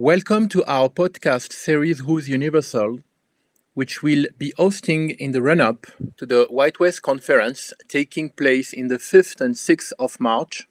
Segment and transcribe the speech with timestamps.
[0.00, 3.00] Welcome to our podcast series, Whose Universal,
[3.74, 5.86] which we'll be hosting in the run up
[6.16, 10.66] to the White West Conference taking place in the 5th and 6th of March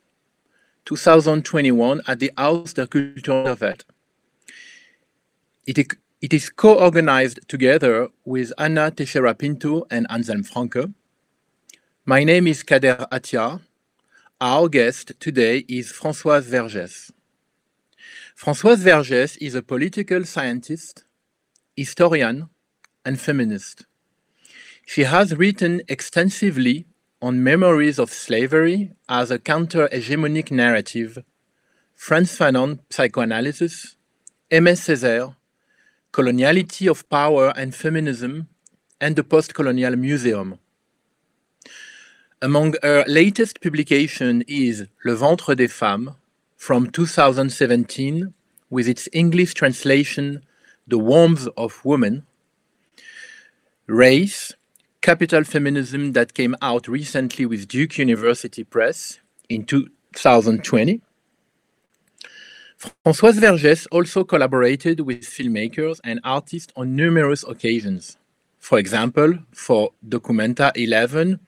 [0.86, 3.86] 2021 at the Haus der Kultur Welt.
[5.68, 5.78] It,
[6.22, 10.92] it is co organized together with Anna Teixeira Pinto and Anselm Franke.
[12.04, 13.62] My name is Kader Attia.
[14.42, 17.12] Our guest today is Françoise Vergès.
[18.42, 21.04] Françoise Vergès is a political scientist,
[21.76, 22.48] historian,
[23.04, 23.86] and feminist.
[24.86, 26.86] She has written extensively
[27.22, 31.22] on memories of slavery as a counter hegemonic narrative,
[31.96, 33.98] Frantz Fanon psychoanalysis,
[34.50, 35.36] Aimé Césaire,
[36.14, 38.48] coloniality of power and feminism,
[39.02, 40.58] and the post colonial museum.
[42.42, 46.16] Among her latest publication is Le ventre des femmes,
[46.60, 48.34] from 2017
[48.70, 50.44] with its English translation,
[50.88, 52.28] The Wombs of Woman,
[53.88, 54.54] Race,
[55.02, 61.02] Capital Feminism, that came out recently with Duke University Press in 2020.
[62.78, 68.18] Françoise Vergès also collaborated with filmmakers and artists on numerous occasions.
[68.60, 71.40] For example, for Documenta 11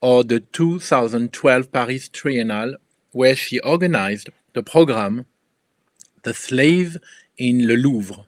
[0.00, 2.76] or the 2012 Paris Triennale
[3.12, 5.26] where she organized the program
[6.22, 6.98] The Slave
[7.38, 8.24] in Le Louvre,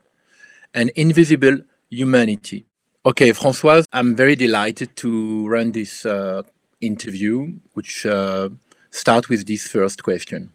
[0.74, 1.58] An Invisible
[1.90, 2.66] Humanity.
[3.06, 6.42] Okay, Françoise, I'm very delighted to run this uh,
[6.80, 8.48] interview, which uh,
[8.90, 10.50] start with this first question.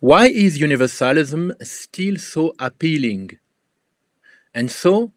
[0.00, 3.38] Why is universalism still so appealing?
[4.54, 5.12] And so,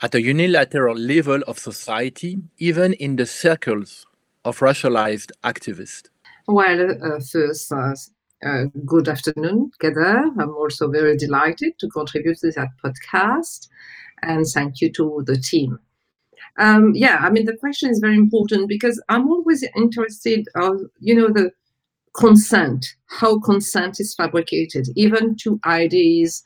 [0.00, 4.06] at a unilateral level of society, even in the circles
[4.44, 6.08] of racialized activists?
[6.48, 7.94] Well, uh, first, uh,
[8.44, 10.24] uh, good afternoon, Kader.
[10.38, 13.68] I'm also very delighted to contribute to that podcast,
[14.22, 15.78] and thank you to the team.
[16.58, 21.14] Um, yeah, I mean the question is very important because I'm always interested of you
[21.14, 21.52] know the
[22.14, 26.42] consent, how consent is fabricated, even to ideas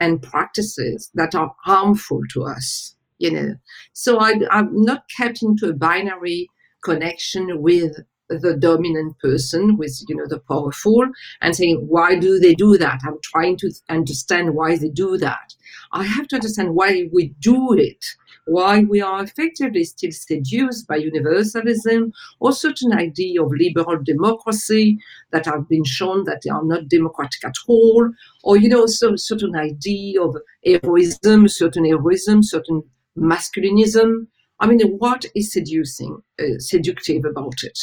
[0.00, 2.94] and practices that are harmful to us.
[3.18, 3.54] You know,
[3.94, 6.48] so I, I'm not kept into a binary
[6.84, 7.96] connection with
[8.28, 11.06] the dominant person with you know the powerful
[11.40, 13.00] and saying why do they do that?
[13.04, 15.54] I'm trying to understand why they do that.
[15.92, 18.04] I have to understand why we do it
[18.48, 24.98] why we are effectively still seduced by universalism or certain idea of liberal democracy
[25.32, 28.10] that have been shown that they are not democratic at all
[28.42, 32.82] or you know some certain idea of heroism certain heroism certain
[33.16, 34.26] masculinism.
[34.60, 37.78] I mean what is seducing uh, seductive about it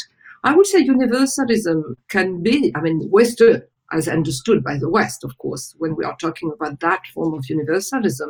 [0.45, 5.35] I would say universalism can be, I mean, Western, as understood by the West, of
[5.39, 8.29] course, when we are talking about that form of universalism,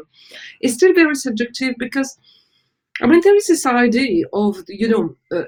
[0.62, 2.18] is still very subjective because,
[3.02, 5.44] I mean, there is this idea of, you know, uh,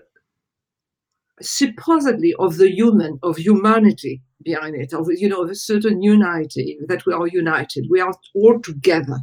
[1.42, 6.80] supposedly of the human, of humanity behind it, of, you know, of a certain unity,
[6.90, 9.20] that we are united, we are all together.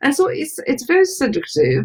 [0.00, 1.84] And so it's, it's very subjective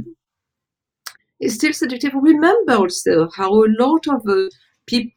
[1.39, 2.13] is still seductive.
[2.13, 4.51] Remember also how a lot of the
[4.87, 5.11] people,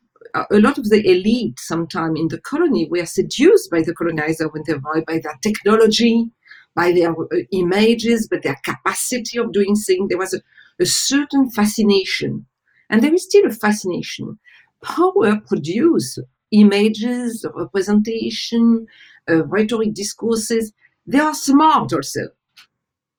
[0.50, 4.62] a lot of the elite, sometime in the colony, were seduced by the colonizer when
[4.66, 6.30] they arrived by their technology,
[6.74, 10.08] by their uh, images, but their capacity of doing things.
[10.08, 10.40] There was a,
[10.80, 12.46] a certain fascination,
[12.90, 14.38] and there is still a fascination.
[14.82, 16.20] Power produces
[16.50, 18.86] images, representation,
[19.28, 20.72] uh, rhetoric discourses.
[21.06, 22.28] They are smart also.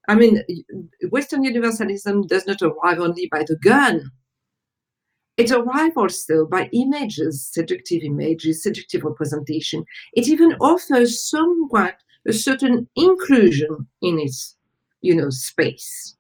[0.10, 0.44] I mean,
[1.12, 4.10] Western universalism does not arrive only by the gun.
[5.38, 9.86] It arrives also by images, seductive images, seductive representation.
[10.14, 11.98] It even offers somewhat
[12.28, 14.58] a certain inclusion in its,
[15.02, 16.16] you know, space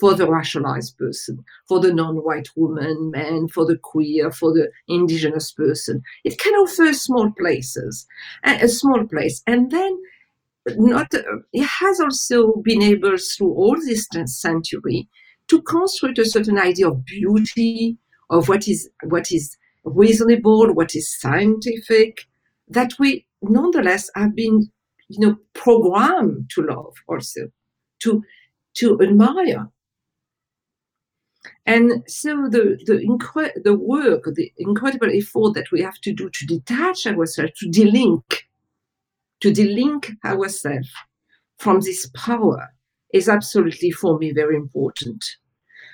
[0.00, 5.52] for the racialized person, for the non-white woman, man, for the queer, for the indigenous
[5.52, 6.02] person.
[6.24, 8.06] It can offer small places,
[8.42, 9.96] a small place, and then
[10.78, 11.12] not
[11.52, 15.08] it has also been able through all this century
[15.48, 17.96] to construct a certain idea of beauty
[18.30, 22.26] of what is what is reasonable what is scientific
[22.68, 24.70] that we nonetheless have been
[25.08, 27.40] you know programmed to love also
[28.00, 28.22] to
[28.74, 29.68] to admire.
[31.66, 36.30] And so the the, incre- the work the incredible effort that we have to do
[36.30, 38.22] to detach ourselves to delink
[39.40, 40.88] to delink ourselves
[41.58, 42.68] from this power
[43.12, 45.24] is absolutely for me very important.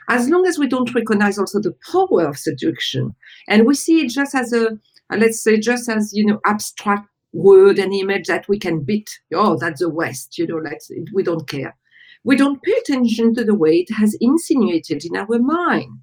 [0.08, 3.14] As long as we don't recognize also the power of seduction
[3.48, 4.78] and we see it just as a,
[5.10, 9.10] let's say, just as, you know, abstract word and image that we can beat.
[9.34, 11.76] Oh, that's the West, you know, let's, we don't care.
[12.24, 16.00] We don't pay attention to the way it has insinuated in our mind,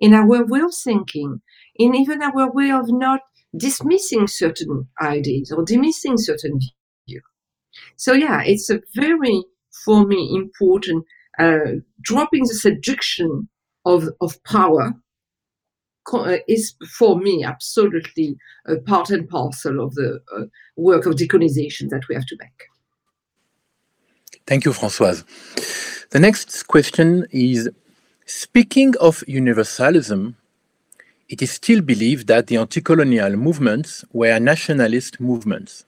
[0.00, 1.40] in our way of thinking,
[1.76, 3.20] in even our way of not
[3.56, 6.58] dismissing certain ideas or dismissing certain
[7.08, 7.22] views.
[7.96, 9.42] So yeah, it's a very,
[9.84, 11.04] for me, important
[11.38, 13.48] uh, dropping the seduction
[13.84, 14.94] of, of power
[16.12, 18.36] uh, is for me absolutely
[18.66, 20.44] a part and parcel of the uh,
[20.76, 22.68] work of decolonization that we have to make.
[24.46, 25.24] Thank you, Françoise.
[26.10, 27.68] The next question is
[28.28, 30.34] Speaking of universalism,
[31.28, 35.84] it is still believed that the anti colonial movements were nationalist movements,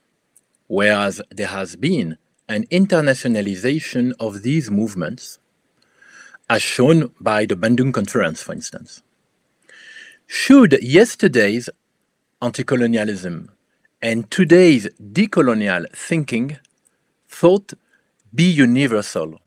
[0.67, 2.19] whereas there has been
[2.49, 5.39] an internationalization of these movements,
[6.51, 9.03] as shown by the Bandung Conference, for instance.
[10.27, 11.71] Should yesterday's
[12.43, 13.51] anti colonialism
[14.03, 16.59] and today's decolonial thinking
[17.29, 17.75] thought
[18.35, 19.41] be universal?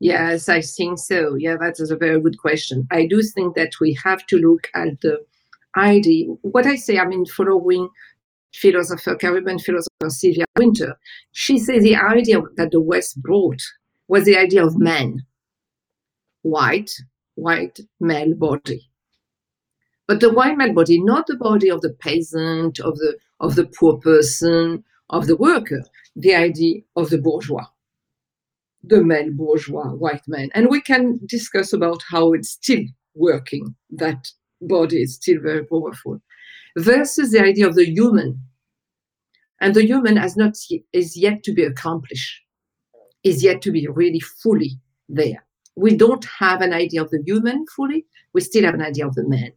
[0.00, 1.34] Yes, I think so.
[1.34, 2.86] Yeah, that is a very good question.
[2.90, 5.18] I do think that we have to look at the
[5.76, 6.26] idea.
[6.42, 7.88] What I say, I mean, following
[8.54, 10.94] philosopher, Caribbean philosopher Sylvia Wynter,
[11.32, 13.62] she says the idea that the West brought
[14.06, 15.22] was the idea of man,
[16.42, 16.90] white,
[17.34, 18.88] white male body.
[20.06, 23.66] But the white male body, not the body of the peasant, of the of the
[23.66, 25.82] poor person, of the worker,
[26.16, 27.66] the idea of the bourgeois,
[28.82, 30.50] the male bourgeois, white man.
[30.54, 32.84] And we can discuss about how it's still
[33.14, 34.30] working, that
[34.60, 36.20] body is still very powerful,
[36.76, 38.40] versus the idea of the human.
[39.60, 40.56] And the human has not
[40.92, 42.42] is yet to be accomplished,
[43.24, 44.78] is yet to be really fully
[45.08, 45.44] there.
[45.76, 49.14] We don't have an idea of the human fully, we still have an idea of
[49.14, 49.52] the man.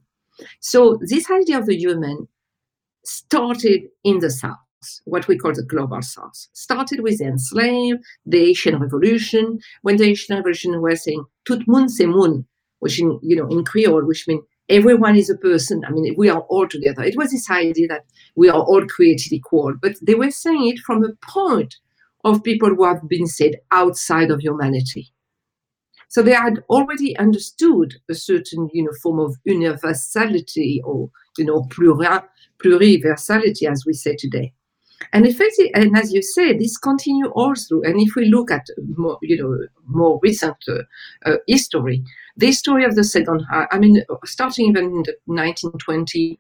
[0.60, 2.28] So this idea of the human
[3.06, 4.58] started in the South,
[5.06, 6.48] what we call the global South.
[6.54, 11.90] Started with the enslaved, the Haitian Revolution, when the Haitian Revolution was saying tout moun
[11.90, 12.46] c'est moun,
[12.80, 15.84] which in you know in Creole, which means everyone is a person.
[15.86, 17.04] I mean, we are all together.
[17.04, 18.06] It was this idea that
[18.36, 21.76] we are all created equal, but they were saying it from a point
[22.24, 25.12] of people who have been said outside of humanity.
[26.08, 31.62] So they had already understood a certain, you know, form of universality or, you know,
[31.70, 34.54] pluriversality, as we say today.
[35.14, 37.84] And effectively, and as you say, this continue all through.
[37.84, 38.66] And if we look at
[38.96, 40.84] more, you know, more recent uh,
[41.26, 42.04] uh, history,
[42.38, 46.40] the history of the second, I mean, starting even in the 1920,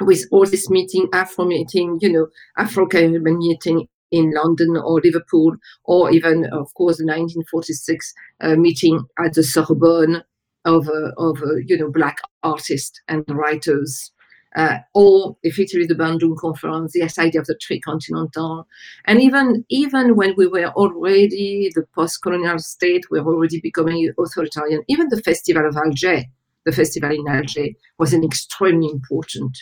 [0.00, 5.56] with all this meeting, Afro meeting, you know, Afro Caribbean meeting in London or Liverpool,
[5.84, 10.22] or even, of course, the 1946 uh, meeting at the Sorbonne
[10.64, 14.10] of, uh, of uh, you know, black artists and writers.
[14.56, 18.64] Uh, or effectively the Bandung Conference, the idea of the Tricontinental,
[19.04, 24.82] and even even when we were already the post-colonial state, we were already becoming authoritarian.
[24.88, 26.24] Even the Festival of Alger,
[26.66, 27.68] the festival in Alger,
[27.98, 29.56] was an extremely important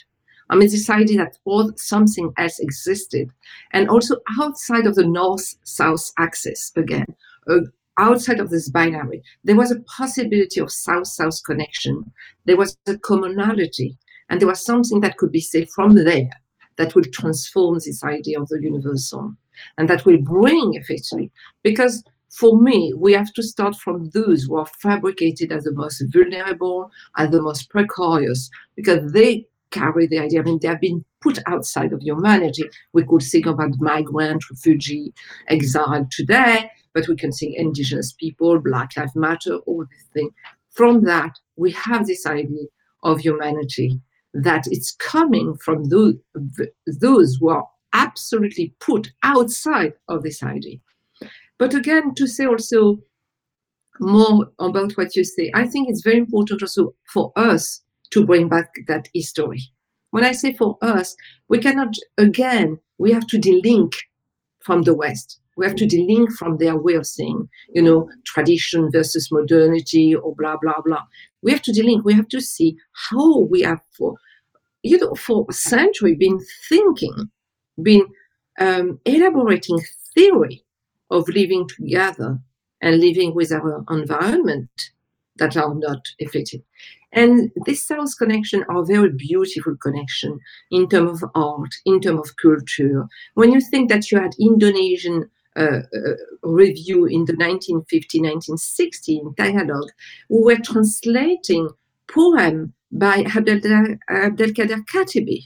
[0.51, 3.31] I mean, this idea that all something else existed,
[3.73, 7.07] and also outside of the north-south axis again,
[7.49, 7.61] uh,
[7.99, 12.13] outside of this binary, there was a possibility of south-south connection.
[12.47, 16.31] There was a commonality, and there was something that could be said from there
[16.77, 19.35] that will transform this idea of the universal,
[19.77, 21.31] and that will bring effectively,
[21.63, 26.03] because for me, we have to start from those who are fabricated as the most
[26.13, 30.41] vulnerable, as the most precarious, because they carry the idea.
[30.41, 32.65] I mean, they have been put outside of humanity.
[32.93, 35.13] We could think about migrant, refugee,
[35.49, 40.33] exile today, but we can think indigenous people, Black Lives Matter, all these things.
[40.71, 42.67] From that, we have this idea
[43.03, 44.01] of humanity
[44.43, 46.15] that it's coming from those,
[46.87, 50.79] those who are absolutely put outside of this idea.
[51.59, 52.99] But again, to say also
[54.01, 58.49] more about what you say, I think it's very important also for us to bring
[58.49, 59.61] back that history.
[60.11, 61.17] When I say for us,
[61.49, 63.95] we cannot, again, we have to delink
[64.61, 65.41] from the West.
[65.57, 70.35] We have to delink from their way of saying, you know, tradition versus modernity or
[70.37, 71.03] blah, blah, blah.
[71.43, 72.05] We have to delink.
[72.05, 72.77] We have to see
[73.11, 74.15] how we have, for,
[74.83, 77.31] you know, for a century been thinking,
[77.83, 78.07] been
[78.59, 79.79] um, elaborating
[80.15, 80.65] theory
[81.11, 82.39] of living together
[82.81, 84.71] and living with our environment
[85.37, 86.61] that are not effective.
[87.13, 90.39] And this South connection are very beautiful connection
[90.71, 93.09] in terms of art, in terms of culture.
[93.35, 99.35] When you think that you had Indonesian uh, uh, review in the 1950, 1960 in
[99.35, 99.89] Tagalog,
[100.29, 101.71] who were translating
[102.07, 103.99] poem by Abdelkader
[104.93, 105.41] Khatibi.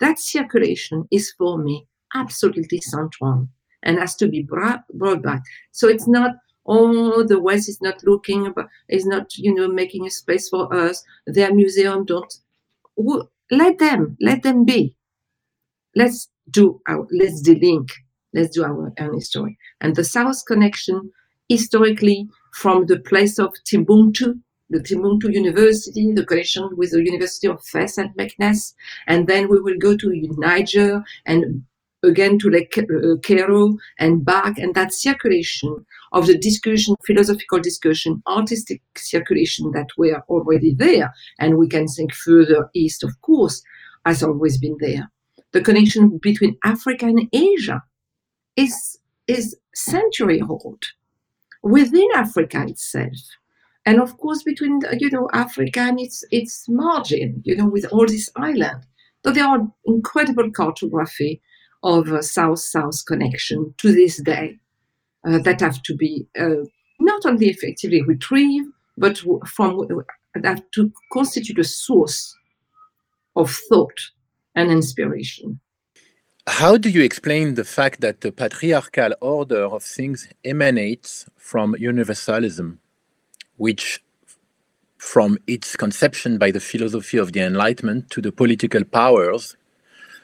[0.00, 3.48] that circulation is for me absolutely central
[3.82, 5.42] and has to be brought, brought back.
[5.72, 6.32] So it's not,
[6.66, 8.52] oh, the West is not looking,
[8.88, 11.02] is not, you know, making a space for us.
[11.26, 12.32] Their museum don't.
[13.50, 14.94] Let them, let them be.
[15.94, 17.90] Let's do our, let's delink,
[18.34, 19.58] let's do our own history.
[19.80, 21.10] And the South connection,
[21.48, 24.34] historically, from the place of Timbuktu,
[24.70, 28.74] the Timbuktu University, the connection with the University of Fes and Meknes,
[29.06, 31.64] and then we will go to Niger and
[32.02, 38.22] again to like uh, Cairo and back, and that circulation of the discussion, philosophical discussion,
[38.26, 43.62] artistic circulation that were already there, and we can think further east, of course,
[44.06, 45.10] has always been there.
[45.52, 47.82] The connection between Africa and Asia
[48.56, 50.82] is is century old
[51.62, 53.18] within Africa itself.
[53.88, 58.06] And of course, between you know Africa and its its margin, you know, with all
[58.06, 58.80] this island
[59.24, 61.42] so there are incredible cartography
[61.82, 64.58] of a south-south connection to this day
[65.26, 66.64] uh, that have to be uh,
[67.00, 69.86] not only effectively retrieved, but from
[70.34, 72.34] that to constitute a source
[73.36, 74.00] of thought
[74.54, 75.60] and inspiration.
[76.46, 82.78] How do you explain the fact that the patriarchal order of things emanates from universalism,
[83.58, 84.02] which,
[84.96, 89.56] from its conception by the philosophy of the Enlightenment to the political powers,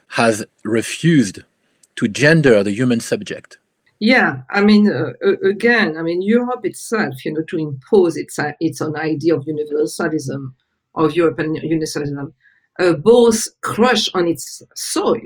[0.09, 1.41] has refused
[1.97, 3.59] to gender the human subject.
[4.01, 5.13] Yeah, I mean, uh,
[5.49, 10.55] again, I mean, Europe itself, you know, to impose its its own idea of universalism,
[10.95, 12.35] of European universalism,
[12.81, 15.23] uh, both crush on its soil.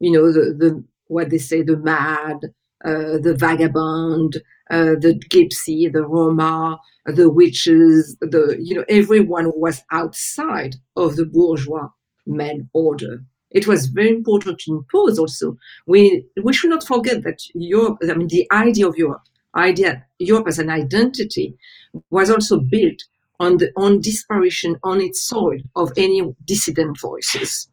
[0.00, 2.38] You know, the, the what they say, the mad,
[2.84, 4.36] the vagabond,
[4.70, 11.26] uh, the gypsy, the Roma, the witches, the you know, everyone was outside of the
[11.26, 11.88] bourgeois
[12.26, 13.24] men order
[13.54, 15.56] it was very important to impose also.
[15.86, 19.22] We we should not forget that Europe, I mean the idea of Europe,
[19.56, 21.56] idea Europe as an identity
[22.10, 23.02] was also built
[23.38, 27.68] on the on disparition on its soil of any dissident voices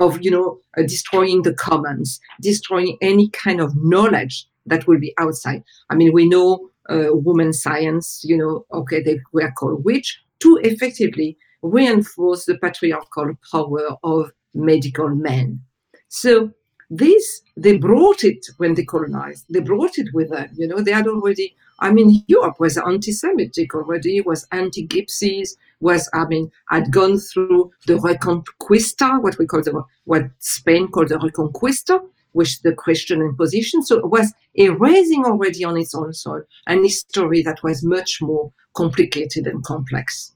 [0.00, 5.14] of you know uh, destroying the commons destroying any kind of knowledge that will be
[5.18, 10.20] outside i mean we know uh, women science you know okay they were called witch
[10.40, 15.60] to effectively reinforce the patriarchal power of medical men.
[16.08, 16.50] So
[16.90, 19.46] this, they brought it when they colonized.
[19.48, 20.50] They brought it with them.
[20.54, 26.24] You know, they had already, I mean, Europe was anti-Semitic already, was anti-gypsies, was, I
[26.26, 32.00] mean, had gone through the Reconquista, what we call the, what Spain called the Reconquista,
[32.32, 33.82] which the Christian imposition.
[33.82, 38.52] So it was erasing already on its own soil an history that was much more
[38.74, 40.32] complicated and complex.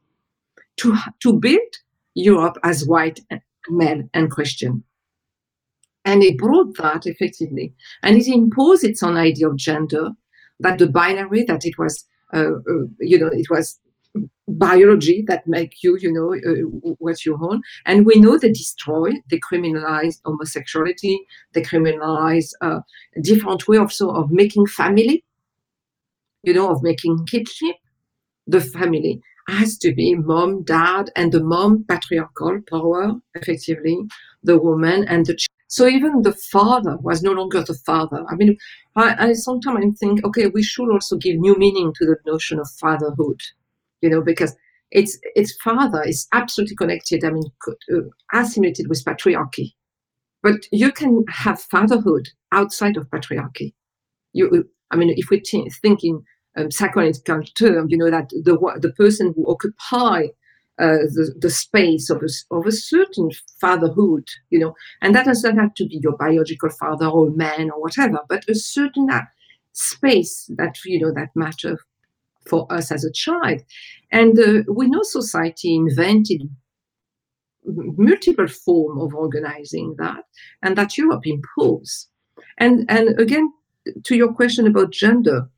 [0.79, 1.61] To, to build
[2.15, 3.21] Europe as white
[3.69, 4.85] men and Christian.
[6.05, 7.75] And it brought that effectively.
[8.03, 10.11] And it imposed its own idea of gender,
[10.61, 13.79] that the binary, that it was, uh, uh, you know, it was
[14.47, 17.63] biology that make you, you know, uh, what you own.
[17.87, 21.19] And we know they destroy, they criminalize homosexuality,
[21.53, 22.81] they criminalize uh,
[23.23, 25.25] different way also of making family,
[26.43, 27.77] you know, of making kinship,
[28.47, 33.99] the family has to be mom, dad, and the mom patriarchal power, effectively,
[34.43, 35.37] the woman and the
[35.69, 38.25] so even the father was no longer the father.
[38.29, 38.57] I mean,
[38.97, 42.69] I, I sometimes think, okay, we should also give new meaning to the notion of
[42.79, 43.41] fatherhood,
[44.01, 44.55] you know, because
[44.91, 47.25] it's its father is absolutely connected.
[47.25, 47.45] I mean,
[47.93, 48.01] uh,
[48.33, 49.73] assimilated with patriarchy,
[50.43, 53.75] but you can have fatherhood outside of patriarchy.
[54.33, 56.23] You, I mean, if we think in
[56.57, 60.27] um, psychoanalytical term, you know, that the, the person who occupy
[60.79, 65.59] uh, the, the space of a, of a certain fatherhood, you know, and that doesn't
[65.59, 69.23] have to be your biological father or man or whatever, but a certain uh,
[69.73, 71.79] space that, you know, that matter
[72.47, 73.61] for us as a child.
[74.11, 76.43] And uh, we know society invented
[77.65, 80.25] multiple form of organizing that
[80.63, 82.09] and that Europe imposed.
[82.59, 83.53] And, and again,
[84.05, 85.49] to your question about gender,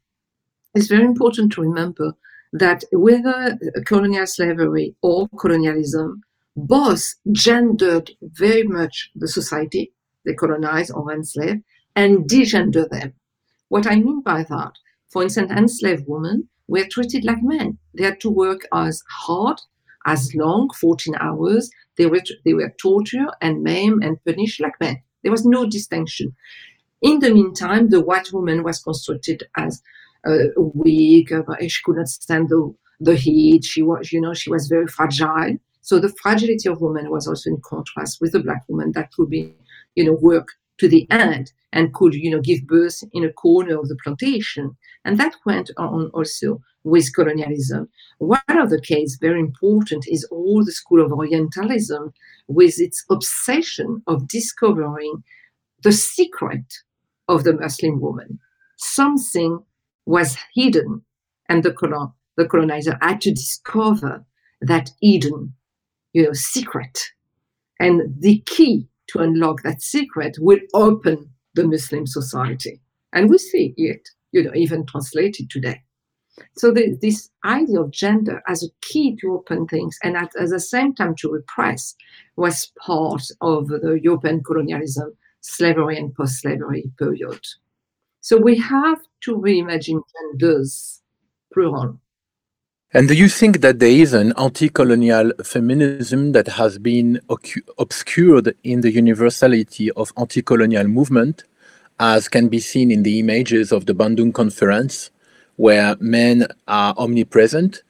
[0.75, 2.13] it's very important to remember
[2.59, 6.23] that whether colonial slavery or colonialism,
[6.57, 9.93] both gendered very much the society
[10.25, 11.61] they colonize or enslave
[11.95, 13.13] and degender them.
[13.69, 14.73] What I mean by that,
[15.11, 17.79] for instance, enslaved women were treated like men.
[17.95, 19.61] They had to work as hard,
[20.07, 21.71] as long, 14 hours.
[21.97, 25.03] They were, they were tortured and maimed and punished like men.
[25.23, 26.35] There was no distinction.
[27.03, 29.83] In the meantime, the white woman was constructed as
[30.27, 31.31] uh, weak.
[31.69, 33.65] She could not stand the, the heat.
[33.65, 35.57] She was, you know, she was very fragile.
[35.83, 39.31] So the fragility of women was also in contrast with the black woman that could
[39.31, 39.55] be,
[39.95, 43.79] you know, work to the end and could, you know, give birth in a corner
[43.79, 44.77] of the plantation.
[45.05, 47.89] And that went on also with colonialism.
[48.19, 52.13] One of the case, very important, is all the school of Orientalism
[52.49, 55.23] with its obsession of discovering
[55.83, 56.65] the secret
[57.29, 58.39] of the Muslim woman.
[58.77, 59.61] Something
[60.07, 61.03] was hidden,
[61.49, 64.25] and the, colon, the colonizer had to discover
[64.61, 65.53] that hidden,
[66.13, 66.99] you know, secret.
[67.79, 72.81] And the key to unlock that secret will open the Muslim society.
[73.13, 75.83] And we see it, you know, even translated today.
[76.57, 80.51] So the, this idea of gender as a key to open things and at, at
[80.51, 81.95] the same time to repress
[82.37, 87.41] was part of the European colonialism, slavery and post-slavery period.
[88.27, 91.01] So we have to reimagine genders,
[91.55, 92.01] plural.
[92.93, 97.21] And do you think that there is an anti colonial feminism that has been
[97.79, 101.45] obscured in the universality of anti colonial movement,
[102.01, 105.11] as can be seen in the images of the Bandung Conference,
[105.55, 107.85] where men are omnipresent,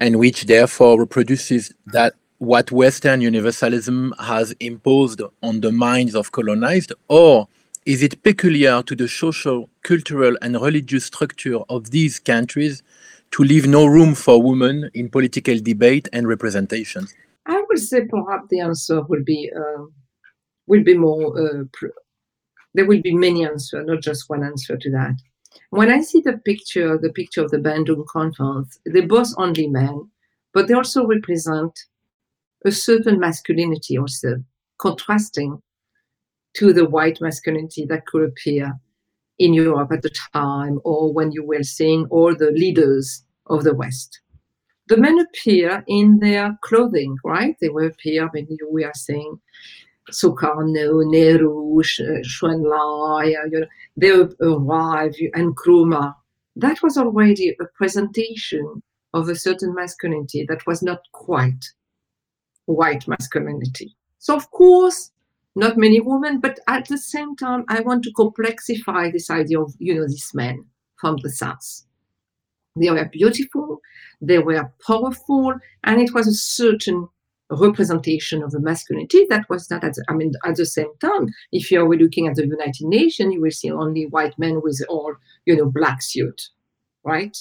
[0.00, 6.92] and which therefore reproduces that what Western universalism has imposed on the minds of colonized,
[7.06, 7.46] or
[7.88, 12.82] is it peculiar to the social, cultural, and religious structure of these countries
[13.30, 17.06] to leave no room for women in political debate and representation?
[17.46, 19.84] I would say perhaps the answer will be uh,
[20.66, 21.26] will be more.
[21.40, 21.64] Uh,
[22.74, 25.14] there will be many answers, not just one answer to that.
[25.70, 30.10] When I see the picture, the picture of the Bandung conference, they're both only men,
[30.52, 31.72] but they also represent
[32.66, 34.44] a certain masculinity, also
[34.76, 35.62] contrasting
[36.58, 38.74] to the white masculinity that could appear
[39.38, 43.72] in Europe at the time, or when you were seeing all the leaders of the
[43.72, 44.20] West.
[44.88, 47.54] The men appear in their clothing, right?
[47.60, 49.38] They will appear when we are saying
[50.10, 56.14] Sukarno, Nehru, Zhou Enlai, uh, you know, they arrive, and Nkrumah.
[56.56, 58.82] That was already a presentation
[59.14, 61.64] of a certain masculinity that was not quite
[62.64, 63.94] white masculinity.
[64.18, 65.12] So, of course,
[65.58, 69.74] not many women, but at the same time, I want to complexify this idea of,
[69.78, 70.64] you know, these men
[70.96, 71.82] from the South.
[72.76, 73.80] They were beautiful,
[74.20, 77.08] they were powerful, and it was a certain
[77.50, 81.28] representation of the masculinity that was not at the, I mean at the same time
[81.50, 84.84] if you are looking at the United Nations you will see only white men with
[84.86, 85.14] all
[85.46, 86.50] you know black suit
[87.04, 87.34] right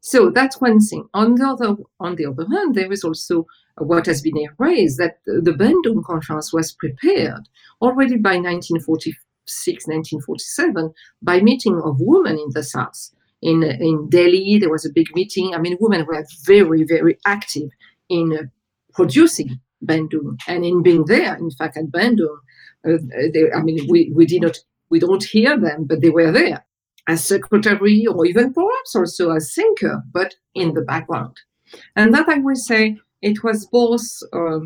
[0.00, 3.46] so that's one thing on the other on the other hand there is also
[3.78, 7.48] what has been erased that the Bandung Conference was prepared
[7.82, 13.10] already by 1946, 1947 by meeting of women in the South.
[13.42, 15.54] In, in Delhi, there was a big meeting.
[15.54, 17.70] I mean, women were very, very active
[18.08, 18.50] in
[18.94, 21.34] producing Bandung and in being there.
[21.36, 22.38] In fact, at Bandung,
[22.88, 22.98] uh,
[23.32, 24.56] they, I mean, we, we did not,
[24.88, 26.64] we don't hear them, but they were there
[27.08, 31.36] as secretary or even perhaps also as thinker, but in the background.
[31.96, 34.60] And that I will say it was both uh,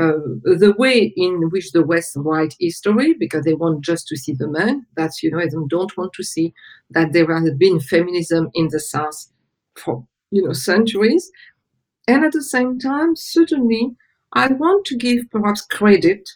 [0.00, 4.32] uh, the way in which the West write history, because they want just to see
[4.32, 4.86] the men.
[4.96, 6.54] That's, you know, they don't want to see
[6.90, 9.30] that there has been feminism in the South
[9.76, 11.30] for, you know, centuries.
[12.08, 13.94] And at the same time, certainly,
[14.32, 16.28] I want to give perhaps credit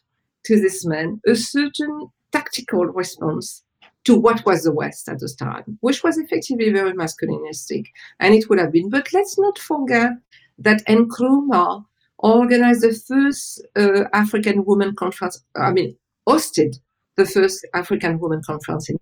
[0.44, 3.64] to this man, a certain tactical response
[4.06, 7.86] to what was the West at the time, which was effectively very masculinistic.
[8.20, 8.88] And it would have been.
[8.88, 10.12] But let's not forget
[10.58, 11.84] that Nkrumah
[12.18, 15.96] organized the first uh, African Women Conference, I mean,
[16.28, 16.78] hosted
[17.16, 18.98] the first African Women Conference in,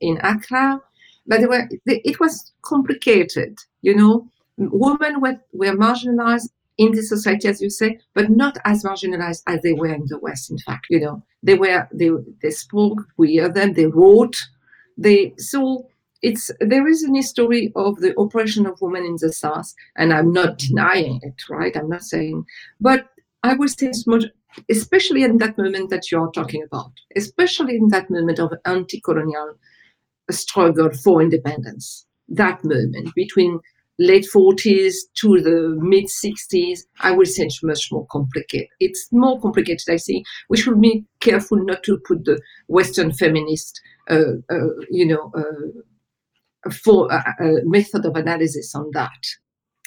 [0.00, 0.80] in Accra.
[1.26, 4.28] But they were, they, it was complicated, you know.
[4.58, 9.62] Women were, were marginalized in the society, as you say, but not as marginalized as
[9.62, 10.50] they were in the West.
[10.50, 12.10] In fact, you know, they were they
[12.42, 14.36] they spoke, we hear them, they wrote,
[14.96, 15.88] they so
[16.22, 20.32] it's there is an history of the oppression of women in the South, and I'm
[20.32, 21.76] not denying it, right?
[21.76, 22.44] I'm not saying,
[22.80, 23.08] but
[23.42, 24.24] I would say it's much,
[24.70, 29.54] especially in that moment that you are talking about, especially in that moment of anti-colonial
[30.30, 33.60] struggle for independence, that moment between
[33.98, 38.68] late 40s to the mid 60s, I would say it's much more complicated.
[38.80, 40.26] It's more complicated, I think.
[40.48, 43.80] We should be careful not to put the Western feminist,
[44.10, 49.10] uh, uh, you know, uh, for a, a method of analysis on that.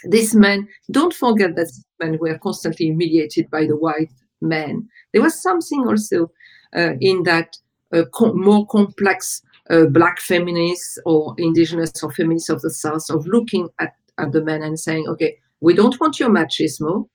[0.05, 4.87] These men, don't forget that men were constantly humiliated by the white men.
[5.13, 6.31] There was something also
[6.75, 7.57] uh, in that
[7.93, 13.69] uh, more complex uh, black feminists or indigenous or feminists of the South of looking
[13.79, 17.09] at, at the men and saying, okay, We don't want your machismo,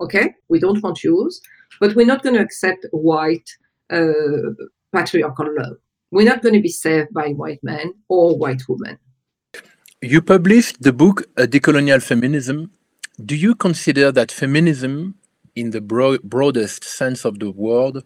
[0.00, 0.34] okay?
[0.48, 1.40] We don't want yours,
[1.80, 3.48] but we're not going to accept white
[3.90, 4.54] uh,
[4.92, 5.76] patriarchal love.
[6.10, 8.98] We're not going to be saved by white men or white women.
[10.00, 12.70] You published the book Decolonial Feminism.
[13.24, 15.16] Do you consider that feminism,
[15.56, 18.04] in the bro broadest sense of the word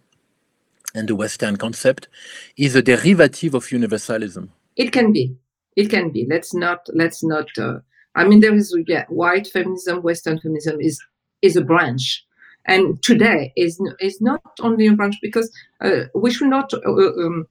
[0.94, 2.08] and the Western concept,
[2.56, 4.50] is a derivative of universalism?
[4.74, 5.36] It can be.
[5.76, 6.26] It can be.
[6.28, 6.80] Let's not.
[6.94, 7.48] Let's not.
[7.58, 7.80] Uh,
[8.14, 11.00] I mean, there is yeah, white feminism, Western feminism is
[11.40, 12.24] is a branch,
[12.66, 17.46] and today is is not only a branch because uh, we should not uh, um,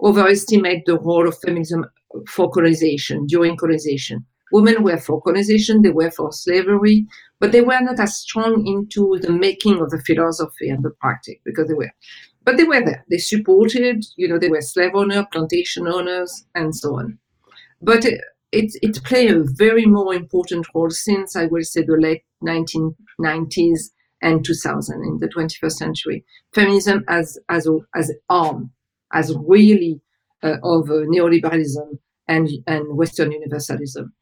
[0.00, 1.84] overestimate the role of feminism
[2.28, 4.24] for colonization during colonization.
[4.52, 7.06] Women were for colonization, they were for slavery,
[7.40, 11.36] but they were not as strong into the making of the philosophy and the practice
[11.44, 11.90] because they were.
[12.44, 13.04] But they were there.
[13.10, 17.18] They supported, you know, they were slave owners, plantation owners, and so on.
[17.80, 18.20] But it,
[18.54, 23.90] it, it a very more important role since, I will say, the late 1990s
[24.22, 26.24] and 2000 in the 21st century.
[26.52, 28.70] Feminism as, as, as arm,
[29.12, 30.00] as really
[30.42, 34.12] uh, of uh, neoliberalism and, and Western universalism.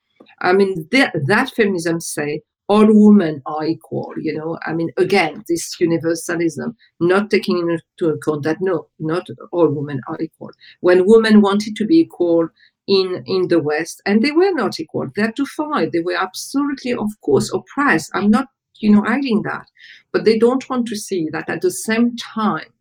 [0.40, 4.58] I mean, that, that feminism say all women are equal, you know.
[4.64, 10.18] I mean, again, this universalism, not taking into account that no, not all women are
[10.20, 10.52] equal.
[10.80, 12.48] When women wanted to be equal
[12.86, 15.92] in, in the West, and they were not equal, They had to fight.
[15.92, 18.10] They were absolutely, of course, oppressed.
[18.14, 18.48] I'm not,
[18.80, 19.66] you know, hiding that.
[20.12, 22.72] But they don't want to see that at the same time,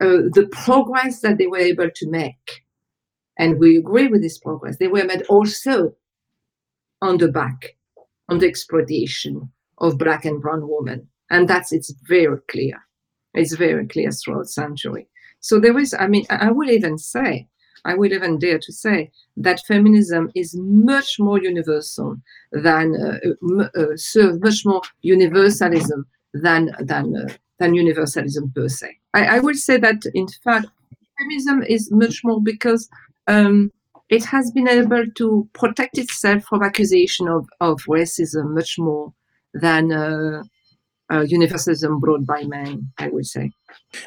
[0.00, 2.64] uh, the progress that they were able to make,
[3.38, 5.94] and we agree with this progress, they were made also
[7.02, 7.76] on the back,
[8.28, 11.08] on the exploitation of black and brown women.
[11.30, 12.80] And that's it's very clear.
[13.34, 15.08] It's very clear throughout century.
[15.40, 17.48] So there is, I mean, I will even say,
[17.84, 22.16] I will even dare to say that feminism is much more universal
[22.52, 23.18] than uh,
[23.78, 28.98] uh, much more universalism than than uh, than universalism per se.
[29.14, 30.66] I, I will say that in fact,
[31.18, 32.88] feminism is much more because
[33.26, 33.72] um,
[34.08, 39.12] it has been able to protect itself from accusation of, of racism much more
[39.54, 39.92] than
[41.10, 43.52] uh, universalism brought by men, I would say.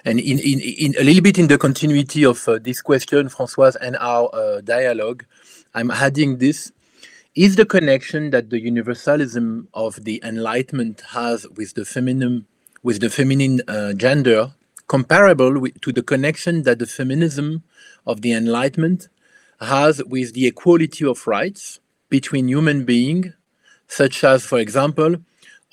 [0.06, 3.76] And in, in, in a little bit in the continuity of uh, this question, Françoise,
[3.82, 5.26] and our uh, dialogue,
[5.74, 6.72] I'm adding this.
[7.34, 12.46] Is the connection that the universalism of the Enlightenment has with the feminine,
[12.84, 14.52] with the feminine uh, gender
[14.90, 17.64] comparable with, to the connection that the feminism
[18.06, 19.08] of the Enlightenment
[19.62, 23.28] has with the equality of rights between human beings,
[23.88, 25.16] such as, for example,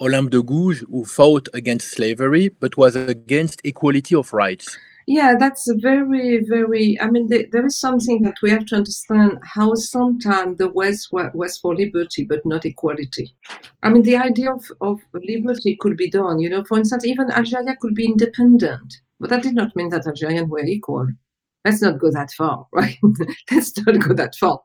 [0.01, 4.77] Olympe de Gouges, who fought against slavery but was against equality of rights.
[5.07, 7.01] Yeah, that's very, very.
[7.01, 11.57] I mean, there is something that we have to understand how sometimes the West was
[11.57, 13.35] for liberty but not equality.
[13.83, 16.41] I mean, the idea of, of liberty could be done.
[16.41, 20.07] You know, for instance, even Algeria could be independent, but that did not mean that
[20.07, 21.09] Algerians were equal
[21.65, 22.97] let's not go that far, right?
[23.51, 24.61] let's not go that far.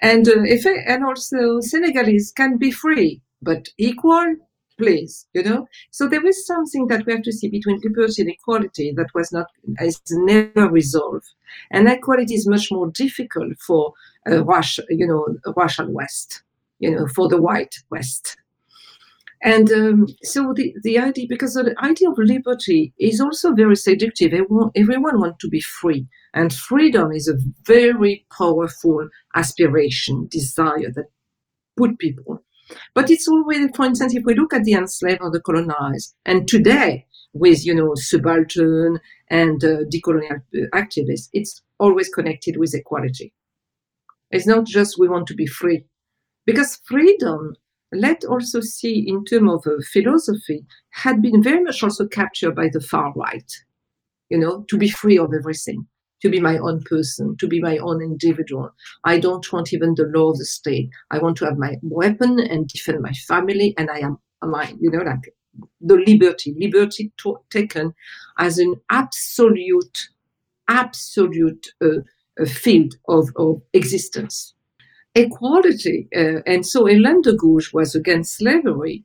[0.00, 4.36] And uh, if and also Senegalese can be free, but equal,
[4.82, 5.66] please, you know.
[5.90, 9.32] So there is something that we have to see between liberty and equality that was
[9.32, 9.46] not
[9.80, 11.28] is never resolved,
[11.70, 13.92] and equality is much more difficult for
[14.30, 16.42] uh, Russia, you know, Russian West,
[16.78, 18.36] you know, for the white West.
[19.44, 24.32] And um, so the, the idea, because the idea of liberty is also very seductive.
[24.32, 26.06] Everyone, everyone wants to be free.
[26.32, 31.06] And freedom is a very powerful aspiration, desire that
[31.76, 32.44] put people.
[32.94, 36.46] But it's always, for instance, if we look at the enslaved or the colonized, and
[36.48, 40.42] today with, you know, subaltern and uh, decolonial
[40.74, 43.32] activists, it's always connected with equality.
[44.30, 45.84] It's not just we want to be free.
[46.44, 47.54] Because freedom
[47.92, 52.68] let also see in terms of uh, philosophy had been very much also captured by
[52.72, 53.52] the far right
[54.30, 55.86] you know to be free of everything
[56.22, 58.70] to be my own person to be my own individual
[59.04, 62.38] i don't want even the law of the state i want to have my weapon
[62.40, 65.34] and defend my family and i am mine you know like
[65.80, 67.92] the liberty liberty to- taken
[68.38, 70.08] as an absolute
[70.68, 74.54] absolute uh, field of, of existence
[75.14, 76.08] equality.
[76.14, 79.04] Uh, and so Hélène de Gouges was against slavery,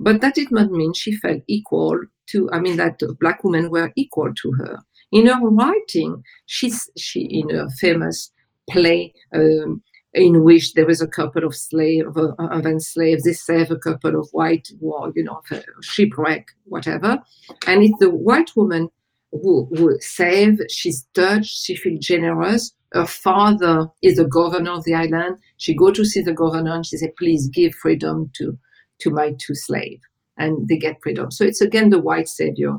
[0.00, 3.92] but that did not mean she felt equal to, I mean, that black women were
[3.96, 4.78] equal to her.
[5.12, 8.32] In her writing, she's, she, in a famous
[8.70, 9.82] play, um,
[10.14, 14.28] in which there was a couple of slave of, enslaved, they save a couple of
[14.32, 15.40] white, well, you know,
[15.82, 17.18] shipwreck, whatever,
[17.66, 18.88] and it's the white woman
[19.30, 20.58] who, who save.
[20.68, 21.64] She's touched.
[21.64, 25.38] She feels generous her father is the governor of the island.
[25.56, 28.58] She go to see the governor and she said, please give freedom to,
[29.00, 30.02] to my two slaves,
[30.36, 31.30] and they get freedom.
[31.30, 32.76] So it's again the white savior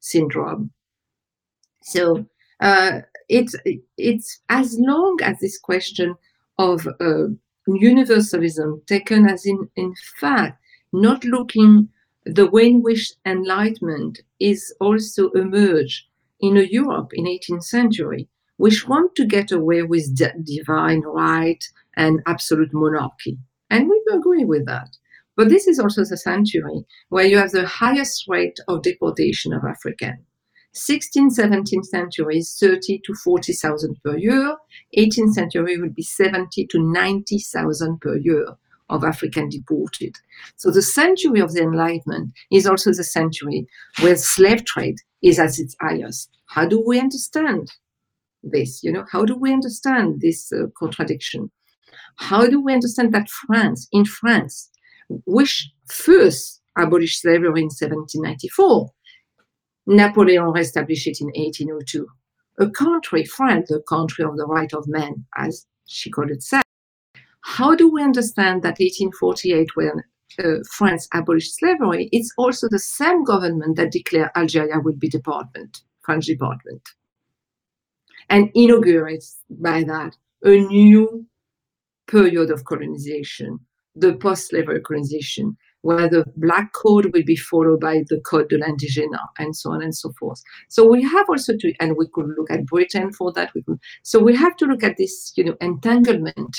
[0.00, 0.70] syndrome.
[1.86, 2.26] So
[2.60, 3.54] uh, it's
[3.96, 6.16] it's as long as this question
[6.58, 7.28] of uh,
[7.66, 10.60] universalism taken as in in fact
[10.92, 11.88] not looking
[12.24, 16.06] the way in which enlightenment is also emerged
[16.40, 21.62] in a Europe in 18th century, which want to get away with divine right
[21.96, 23.38] and absolute monarchy.
[23.70, 24.88] And we agree with that.
[25.36, 29.62] But this is also the century where you have the highest rate of deportation of
[29.64, 30.25] Africans.
[30.76, 34.56] 16th, 17th century is 30 to 40,000 per year.
[34.96, 38.46] 18th century will be 70 to 90,000 per year
[38.90, 40.14] of African deported.
[40.56, 43.66] So the century of the Enlightenment is also the century
[44.00, 46.30] where slave trade is at its highest.
[46.46, 47.72] How do we understand
[48.42, 48.84] this?
[48.84, 51.50] You know, how do we understand this uh, contradiction?
[52.16, 54.70] How do we understand that France, in France,
[55.24, 58.90] which first abolished slavery in 1794,
[59.86, 62.06] Napoleon established it in 1802.
[62.58, 66.62] A country, France, the country of the right of man, as she called itself.
[67.42, 70.02] How do we understand that 1848, when
[70.42, 75.82] uh, France abolished slavery, it's also the same government that declared Algeria would be department,
[76.02, 76.82] French department,
[78.28, 81.26] and inaugurates by that a new
[82.08, 83.58] period of colonization,
[83.94, 89.16] the post-slavery colonization, where the black code will be followed by the code de l'indigène
[89.38, 90.42] and so on and so forth.
[90.68, 93.54] So we have also to, and we could look at Britain for that.
[93.54, 96.56] We could, so we have to look at this, you know, entanglement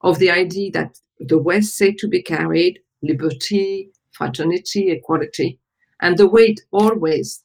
[0.00, 5.60] of the idea that the West said to be carried liberty, fraternity, equality,
[6.00, 7.44] and the way it always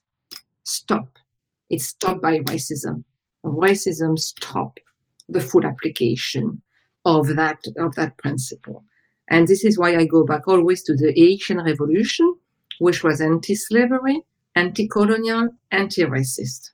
[0.63, 1.19] stop.
[1.69, 3.03] It's stopped by racism.
[3.45, 4.79] Racism stop
[5.29, 6.63] the full application
[7.05, 8.83] of that of that principle.
[9.29, 12.35] And this is why I go back always to the Haitian Revolution,
[12.79, 14.21] which was anti-slavery,
[14.55, 16.71] anti-colonial, anti-racist.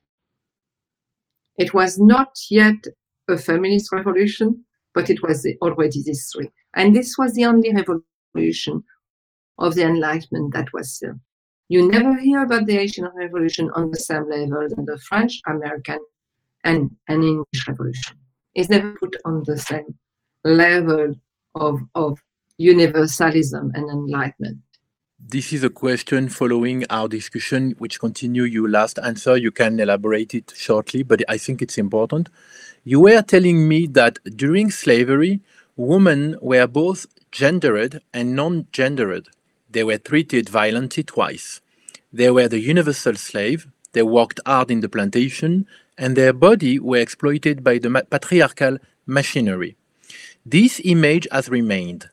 [1.58, 2.84] It was not yet
[3.28, 6.50] a feminist revolution, but it was already this three.
[6.76, 8.84] And this was the only revolution
[9.58, 11.14] of the Enlightenment that was uh,
[11.72, 16.00] you never hear about the Haitian Revolution on the same level than the French, American,
[16.64, 18.18] and, and English Revolution.
[18.56, 19.96] It's never put on the same
[20.44, 21.14] level
[21.54, 22.20] of, of
[22.60, 24.58] universalism and enlightenment.
[25.18, 29.38] This is a question following our discussion, which continue your last answer.
[29.38, 32.30] You can elaborate it shortly, but I think it's important.
[32.84, 35.42] You were telling me that during slavery,
[35.76, 39.30] women were both gendered and non-gendered.
[39.70, 41.62] They were treated violently twice.
[42.12, 45.68] They were the universal slave, they worked hard in the plantation,
[45.98, 49.76] and their body were exploited by the patriarchal machinery.
[50.46, 52.10] This image has remained,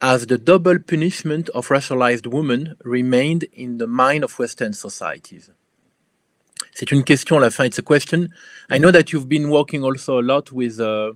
[0.00, 5.50] as the double punishment of racialized women remained in the mind of Western societies.
[6.72, 7.64] C'est une question à la fin.
[7.64, 8.28] It's a question.
[8.70, 11.12] I know that you've been working also a lot with uh,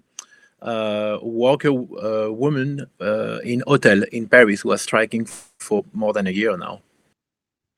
[0.61, 5.27] uh, worker uh, women uh, in hotel in Paris who are striking
[5.59, 6.81] for more than a year now.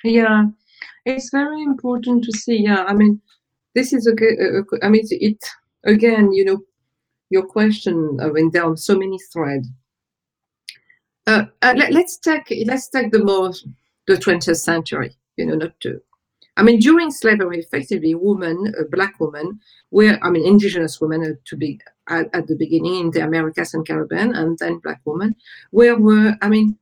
[0.02, 0.46] Yeah,
[1.04, 2.56] it's very important to see.
[2.56, 3.20] Yeah, I mean,
[3.74, 4.36] this is okay.
[4.82, 5.44] I mean, it
[5.84, 6.62] again, you know,
[7.30, 8.18] your question.
[8.20, 9.68] I mean, there are so many threads.
[11.26, 13.52] Uh, uh, let, us take let's take the more
[14.06, 15.16] the 20th century.
[15.36, 16.00] You know, not to
[16.56, 19.60] I mean, during slavery, effectively, women, uh, black women,
[19.90, 23.74] were, I mean, indigenous women uh, to be at, at, the beginning in the Americas
[23.74, 25.36] and Caribbean, and then black women,
[25.70, 26.78] were, were I mean,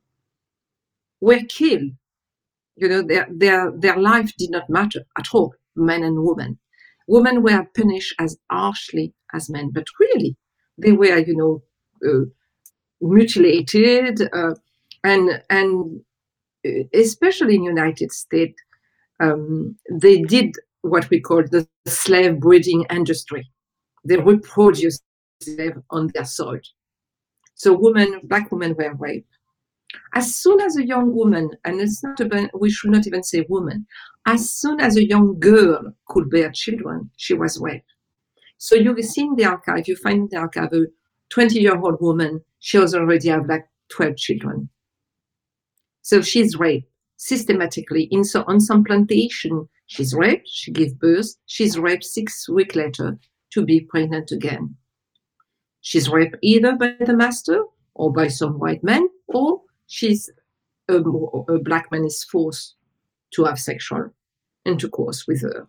[1.19, 1.91] were killed.
[2.77, 6.57] You know, their, their, their life did not matter at all, men and women.
[7.07, 10.37] Women were punished as harshly as men, but really,
[10.77, 11.63] they were, you know,
[12.07, 12.25] uh,
[13.01, 14.55] mutilated, uh,
[15.03, 16.01] and, and
[16.65, 18.55] uh, especially in United States,
[19.19, 23.49] um, they did what we call the slave breeding industry.
[24.03, 25.03] They reproduced
[25.41, 26.59] slaves on their soil.
[27.55, 29.29] So women, black women were raped.
[30.13, 33.45] As soon as a young woman, and it's not about, we should not even say
[33.47, 33.85] woman,
[34.25, 37.91] as soon as a young girl could bear children, she was raped.
[38.57, 40.85] So you see in the archive, you find in the archive a
[41.29, 44.69] 20 year old woman, she was already have like 12 children.
[46.01, 49.67] So she's raped systematically in so on some plantation.
[49.87, 53.17] She's raped, she gives birth, she's raped six weeks later
[53.51, 54.75] to be pregnant again.
[55.81, 60.29] She's raped either by the master or by some white man, or she's
[60.89, 62.75] a, a black man is forced
[63.31, 64.11] to have sexual
[64.65, 65.67] intercourse with her.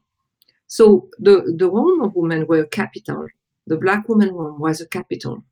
[0.66, 3.28] So the, the of women were capital.
[3.66, 5.44] The black woman was a capital.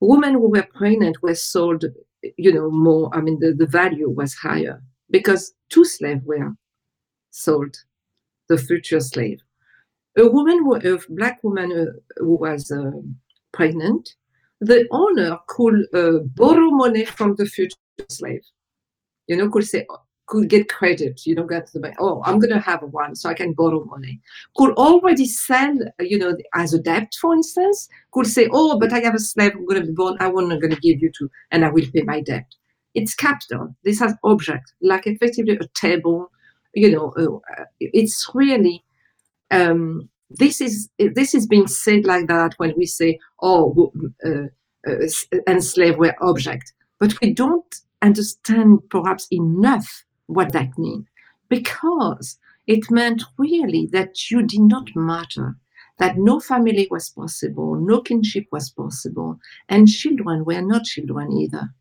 [0.00, 1.84] Women who were pregnant were sold
[2.36, 6.52] you know, more, I mean, the, the value was higher because two slaves were
[7.30, 7.76] sold,
[8.48, 9.40] the future slave.
[10.16, 12.90] A woman, a black woman uh, who was uh,
[13.52, 14.14] pregnant,
[14.60, 17.76] the owner could uh, borrow money from the future
[18.08, 18.42] slave.
[19.26, 19.86] You know, could say,
[20.32, 21.94] could get credit, you know, get the money.
[21.98, 24.18] Oh, I'm going to have one, so I can borrow money.
[24.56, 27.86] Could already sell, you know, as a debt, for instance.
[28.12, 30.48] Could say, oh, but I have a slave, I'm going to be born, I want
[30.48, 32.46] going to give you to, and I will pay my debt.
[32.94, 33.76] It's capital.
[33.84, 36.30] This has object, like effectively a table.
[36.74, 38.82] You know, uh, it's really.
[39.50, 43.92] Um, this is this is being said like that when we say, oh,
[44.24, 44.46] uh,
[44.90, 51.06] uh, enslaved were object, but we don't understand perhaps enough what that means.
[51.48, 55.56] Because it meant really that you did not matter,
[55.98, 61.74] that no family was possible, no kinship was possible, and children were not children either.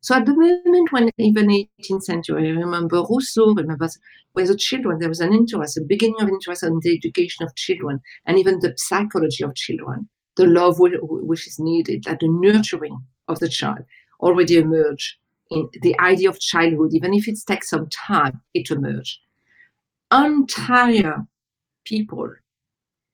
[0.00, 3.88] So at the moment when even 18th century, remember Rousseau, remember
[4.32, 7.54] where the children, there was an interest, a beginning of interest in the education of
[7.56, 12.96] children and even the psychology of children, the love which is needed, that the nurturing
[13.26, 13.80] of the child
[14.20, 15.16] already emerged
[15.54, 19.18] in the idea of childhood, even if it takes some time, it emerged.
[20.12, 21.26] Entire
[21.84, 22.30] people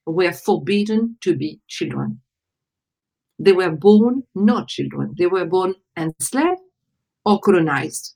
[0.06, 2.20] were forbidden to be children.
[3.38, 5.14] They were born not children.
[5.18, 6.60] They were born enslaved
[7.24, 8.14] or colonized.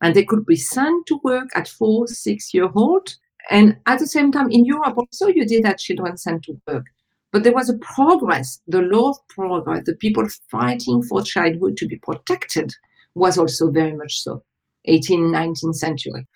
[0.00, 3.14] And they could be sent to work at four, six year old.
[3.50, 6.86] And at the same time, in Europe also, you did have children sent to work.
[7.32, 11.86] But there was a progress, the law of progress, the people fighting for childhood to
[11.86, 12.74] be protected
[13.14, 14.42] was also very much so,
[14.88, 15.30] 18th,
[15.64, 16.26] 19th century.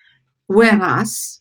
[0.47, 1.41] Whereas,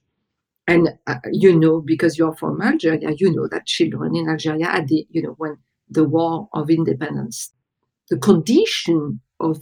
[0.68, 4.88] and uh, you know, because you're from Algeria, you know that children in Algeria at
[4.88, 5.58] the, you know, when
[5.90, 7.52] the war of independence,
[8.10, 9.60] the condition of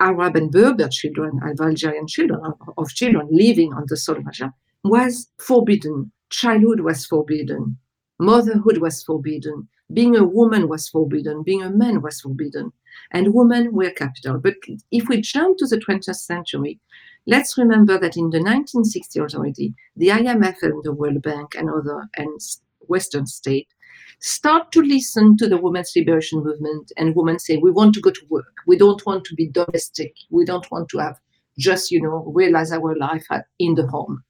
[0.00, 4.52] Arab and Berber children, of Algerian children, of, of children living on the Algeria
[4.84, 6.12] was forbidden.
[6.30, 7.78] Childhood was forbidden.
[8.18, 9.68] Motherhood was forbidden.
[9.92, 11.42] Being a woman was forbidden.
[11.42, 12.72] Being a man was forbidden
[13.12, 14.38] and women were capital.
[14.38, 14.54] But
[14.90, 16.80] if we jump to the 20th century,
[17.26, 22.08] let's remember that in the 1960s already, the IMF and the World Bank and other
[22.16, 22.40] and
[22.88, 23.72] Western states
[24.20, 28.10] start to listen to the women's liberation movement and women say, we want to go
[28.10, 28.54] to work.
[28.66, 30.14] We don't want to be domestic.
[30.30, 31.18] We don't want to have
[31.58, 33.26] just, you know, realize our life
[33.58, 34.22] in the home.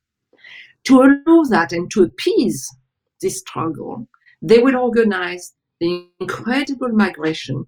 [0.85, 2.75] To allow that and to appease
[3.21, 4.09] this struggle,
[4.43, 7.67] they will organize the incredible migration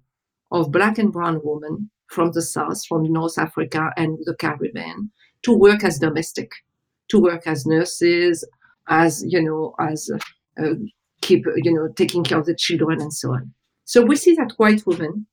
[0.51, 5.11] of black and brown women from the South, from North Africa and the Caribbean,
[5.43, 6.51] to work as domestic,
[7.09, 8.45] to work as nurses,
[8.89, 10.09] as you know, as
[10.61, 10.73] uh,
[11.21, 13.53] keep you know taking care of the children and so on.
[13.85, 15.25] So we see that white women,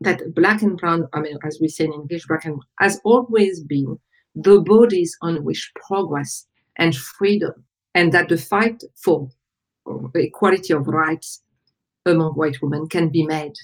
[0.00, 3.62] that black and brown, I mean, as we say in English, black and has always
[3.62, 3.98] been
[4.34, 7.64] the bodies on which progress and freedom,
[7.96, 9.28] and that the fight for
[10.14, 11.42] equality of rights
[12.04, 13.54] among white women can be made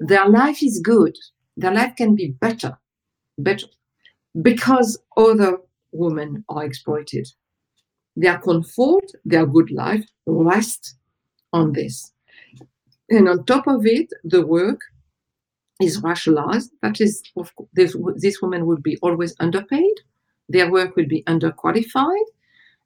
[0.00, 1.16] their life is good.
[1.56, 2.78] Their life can be better,
[3.38, 3.66] better,
[4.40, 5.58] because other
[5.92, 7.28] women are exploited.
[8.16, 10.96] Their comfort, their good life rest
[11.52, 12.12] on this.
[13.08, 14.80] And on top of it, the work
[15.80, 16.70] is rationalized.
[16.82, 19.94] That is, of course, this, this woman would be always underpaid.
[20.48, 22.26] Their work will be underqualified.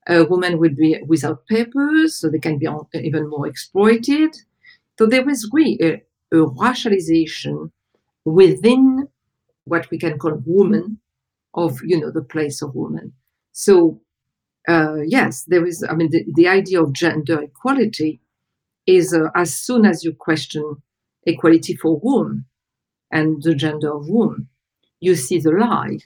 [0.09, 4.37] A woman will be without papers, so they can be even more exploited.
[4.99, 6.03] So there is really a
[6.37, 7.71] racialization
[8.25, 9.09] within
[9.65, 11.01] what we can call woman
[11.55, 13.13] of you know the place of woman
[13.53, 14.01] so
[14.69, 18.21] uh, yes there is i mean the, the idea of gender equality
[18.87, 20.77] is uh, as soon as you question
[21.27, 22.47] equality for whom
[23.13, 24.49] and the gender of whom
[25.01, 25.99] you see the lie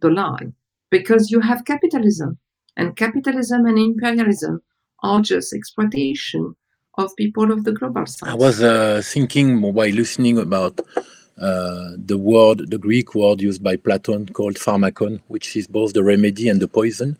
[0.00, 0.52] the lie
[0.90, 2.38] because you have capitalism
[2.76, 4.62] and capitalism and imperialism
[5.02, 6.54] are just exploitation
[6.98, 8.28] of people of the global south.
[8.28, 10.80] I was uh, thinking while listening about
[11.40, 16.02] uh, the word, the Greek word used by Plato called pharmakon, which is both the
[16.02, 17.18] remedy and the poison.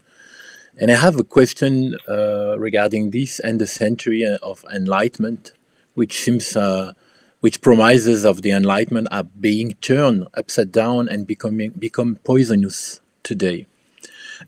[0.78, 5.52] And I have a question uh, regarding this and the century of enlightenment,
[5.94, 6.92] which seems, uh,
[7.40, 13.66] which promises of the enlightenment are being turned upside down and becoming become poisonous today.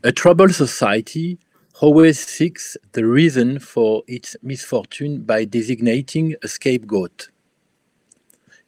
[0.02, 1.38] A troubled society
[1.80, 7.28] always seeks the reason for its misfortune by designating a scapegoat.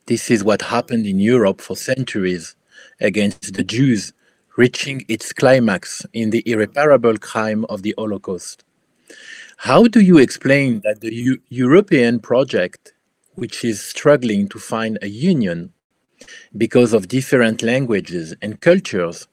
[0.07, 2.55] This is what happened in Europe for centuries
[3.01, 4.13] against the Jews,
[4.57, 8.65] reaching its climax in the irreparable crime of the Holocaust.
[9.57, 12.93] How do you explain that the U European project,
[13.35, 15.73] which is struggling to find a union
[16.57, 19.27] because of different languages and cultures,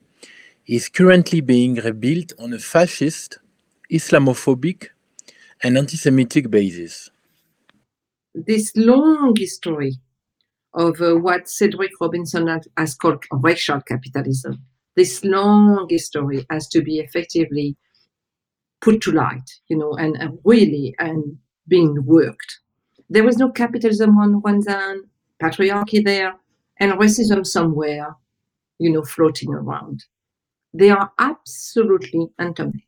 [0.66, 3.40] is currently being rebuilt on a fascist,
[3.92, 4.90] Islamophobic,
[5.62, 7.10] and anti Semitic basis.
[8.34, 9.96] This long history
[10.74, 12.48] of uh, what Cedric Robinson
[12.78, 14.64] has called racial capitalism,
[14.96, 17.76] this long history has to be effectively
[18.82, 21.38] put to light, you know, and, and really and
[21.68, 22.60] being worked.
[23.10, 25.06] There was no capitalism on one hand,
[25.42, 26.36] patriarchy there,
[26.80, 28.16] and racism somewhere,
[28.80, 30.04] you know, floating around.
[30.74, 32.88] They are absolutely intermixed.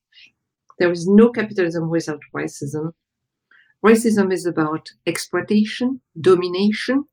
[0.80, 2.94] There is no capitalism without racism.
[3.86, 7.06] Racism is about exploitation, domination.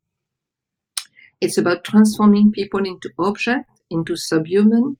[1.41, 4.97] It's about transforming people into objects, into subhuman.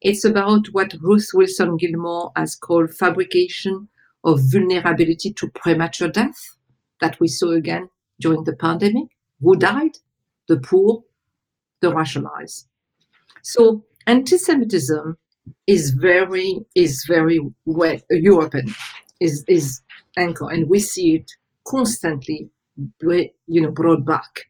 [0.00, 3.88] It's about what Ruth Wilson Gilmore has called fabrication
[4.24, 6.56] of vulnerability to premature death
[7.00, 7.88] that we saw again
[8.20, 9.08] during the pandemic.
[9.40, 9.92] Who died?
[10.48, 11.04] The poor,
[11.80, 12.64] the racialized.
[13.42, 15.16] So anti-Semitism
[15.66, 18.74] is very is very well European
[19.20, 19.80] is is
[20.16, 21.30] anchor, and we see it
[21.66, 22.50] constantly,
[23.00, 24.46] you know, brought back.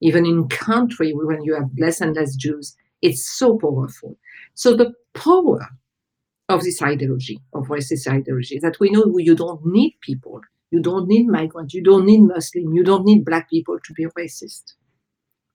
[0.00, 4.18] Even in country when you have less and less Jews, it's so powerful.
[4.54, 5.66] So the power
[6.48, 11.08] of this ideology, of racist ideology, that we know you don't need people, you don't
[11.08, 14.74] need migrants, you don't need Muslim, you don't need black people to be racist.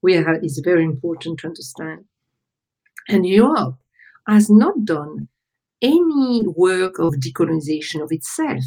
[0.01, 2.05] We are, is very important to understand.
[3.09, 3.75] And Europe
[4.27, 5.27] has not done
[5.81, 8.63] any work of decolonization of itself.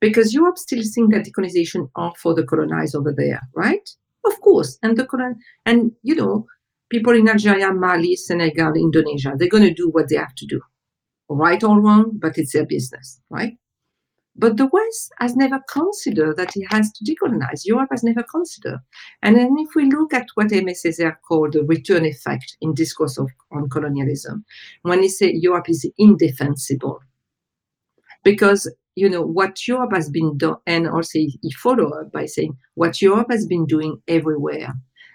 [0.00, 3.88] Because Europe still thinks that decolonization are for the colonized over there, right?
[4.26, 4.78] Of course.
[4.82, 6.46] And the colon and you know,
[6.90, 10.60] people in Algeria, Mali, Senegal, Indonesia, they're gonna do what they have to do.
[11.28, 13.56] Right or wrong, but it's their business, right?
[14.40, 17.66] But the West has never considered that it has to decolonize.
[17.66, 18.78] Europe has never considered.
[19.22, 23.18] And then if we look at what Aimé Césaire called the return effect in discourse
[23.18, 24.44] of, on colonialism,
[24.82, 27.00] when he said Europe is indefensible,
[28.22, 32.56] because you know what Europe has been done, and also he followed up by saying
[32.74, 34.72] what Europe has been doing everywhere,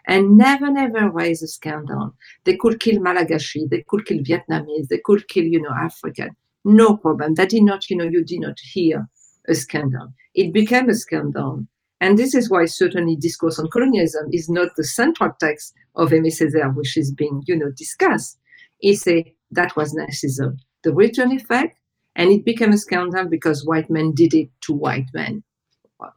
[0.07, 2.13] and never, never raise a scandal.
[2.43, 6.35] They could kill Malagasy, they could kill Vietnamese, they could kill, you know, African.
[6.65, 7.35] No problem.
[7.35, 9.09] That did not, you know, you did not hear
[9.47, 10.13] a scandal.
[10.35, 11.65] It became a scandal.
[12.01, 16.27] And this is why certainly discourse on colonialism is not the central text of Aimé
[16.27, 18.37] Césaire, which is being, you know, discussed.
[18.79, 21.77] He say that was Nazism, the return effect,
[22.15, 25.43] and it became a scandal because white men did it to white men.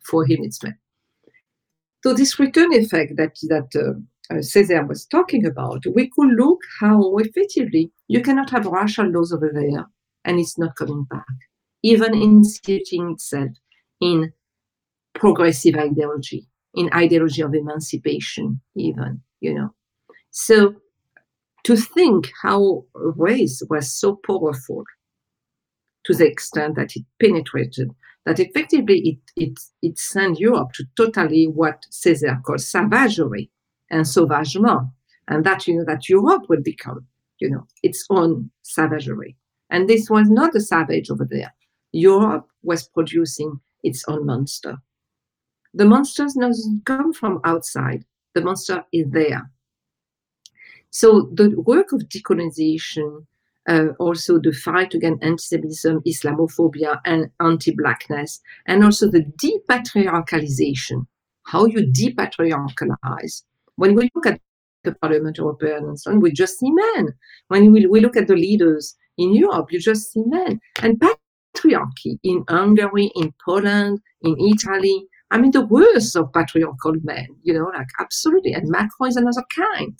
[0.05, 0.77] For him, it's men.
[2.03, 6.61] So this return effect that that uh, uh, Césaire was talking about, we could look
[6.81, 9.87] how effectively you cannot have racial laws over there,
[10.25, 11.25] and it's not coming back
[11.87, 13.51] even instituting itself
[14.01, 14.33] in
[15.15, 19.73] progressive ideology, in ideology of emancipation, even, you know.
[20.33, 20.75] So
[21.63, 24.83] to think how race was so powerful
[26.07, 27.93] to the extent that it penetrated,
[28.25, 33.49] that effectively it, it, it sent Europe to totally what Césaire called savagery
[33.91, 34.91] and sauvagement,
[35.29, 37.07] and that, you know, that Europe would become,
[37.39, 39.37] you know, its own savagery.
[39.71, 41.53] And this was not a savage over there.
[41.97, 44.77] Europe was producing its own monster.
[45.73, 49.51] The monster doesn't come from outside, the monster is there.
[50.91, 53.27] So the work of decolonization,
[53.69, 61.07] uh, also the fight against anti-Semitism, Islamophobia, and anti-blackness, and also the depatriarchalization,
[61.45, 63.43] how you depatriarchalize.
[63.77, 64.41] When we look at
[64.85, 67.15] the Parliament European and so on, we just see men.
[67.49, 70.61] When we, we look at the leaders in Europe, you just see men.
[70.83, 70.99] And
[71.57, 75.07] patriarchy in Hungary, in Poland, in Italy.
[75.31, 78.53] I mean, the worst of patriarchal men, you know, like absolutely.
[78.53, 79.99] And Macron is another kind.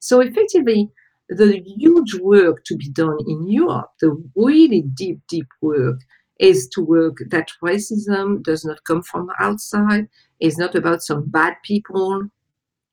[0.00, 0.90] So effectively,
[1.28, 6.00] the huge work to be done in Europe, the really deep, deep work,
[6.38, 10.08] is to work that racism does not come from outside,
[10.40, 12.24] is not about some bad people.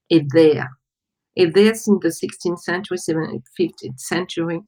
[0.10, 0.70] It's there.
[1.36, 4.62] It's there since the 16th century, 17th, 15th century,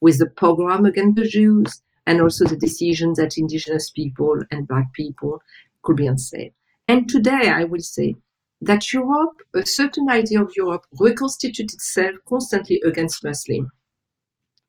[0.00, 4.92] with the pogrom against the Jews, and also the decisions that indigenous people and black
[4.92, 5.42] people
[5.82, 6.52] could be unsafe.
[6.88, 8.14] And today I will say
[8.60, 13.70] that Europe, a certain idea of Europe, reconstitutes itself constantly against Muslim.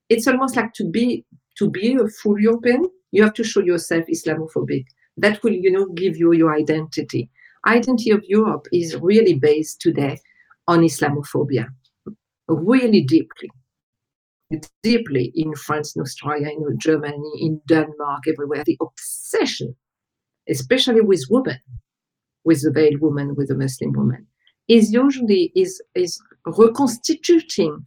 [0.09, 1.25] It's almost like to be
[1.57, 4.85] to be a full European, you have to show yourself Islamophobic.
[5.15, 7.29] That will, you know, give you your identity.
[7.65, 10.19] Identity of Europe is really based today
[10.67, 11.67] on Islamophobia,
[12.49, 13.49] really deeply
[14.83, 19.75] deeply in France, in Austria, in Germany, in Denmark, everywhere, the obsession,
[20.49, 21.59] especially with women,
[22.43, 24.27] with the veiled woman, with the Muslim woman,
[24.67, 27.85] is usually is is reconstituting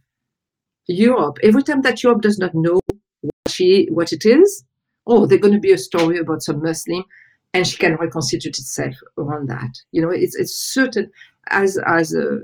[0.87, 1.37] Europe.
[1.43, 2.79] Every time that Europe does not know
[3.21, 4.63] what she what it is,
[5.07, 7.03] oh, there's going to be a story about some Muslim,
[7.53, 9.71] and she can reconstitute itself around that.
[9.91, 11.09] You know, it's it's certain
[11.49, 12.39] as as a,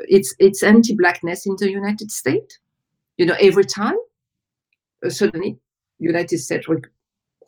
[0.00, 2.58] it's it's anti-blackness in the United States.
[3.20, 3.98] You know, every time
[5.04, 5.58] uh, suddenly
[5.98, 6.80] United States re-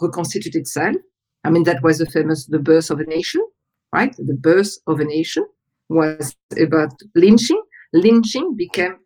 [0.02, 0.96] reconstitute itself.
[1.44, 3.42] I mean, that was the famous the birth of a nation,
[3.92, 4.14] right?
[4.16, 5.46] The birth of a nation
[5.88, 7.62] was about lynching.
[7.94, 8.96] Lynching became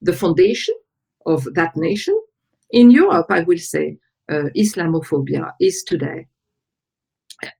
[0.00, 0.74] the foundation
[1.26, 2.18] of that nation.
[2.70, 3.98] In Europe, I will say,
[4.32, 6.26] uh, Islamophobia is today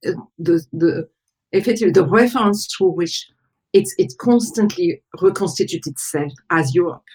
[0.06, 1.08] uh, the the
[1.52, 3.26] effectively the reference through which
[3.74, 7.08] it's it constantly reconstitutes itself as Europe,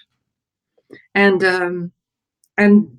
[1.14, 1.92] and um,
[2.56, 2.98] and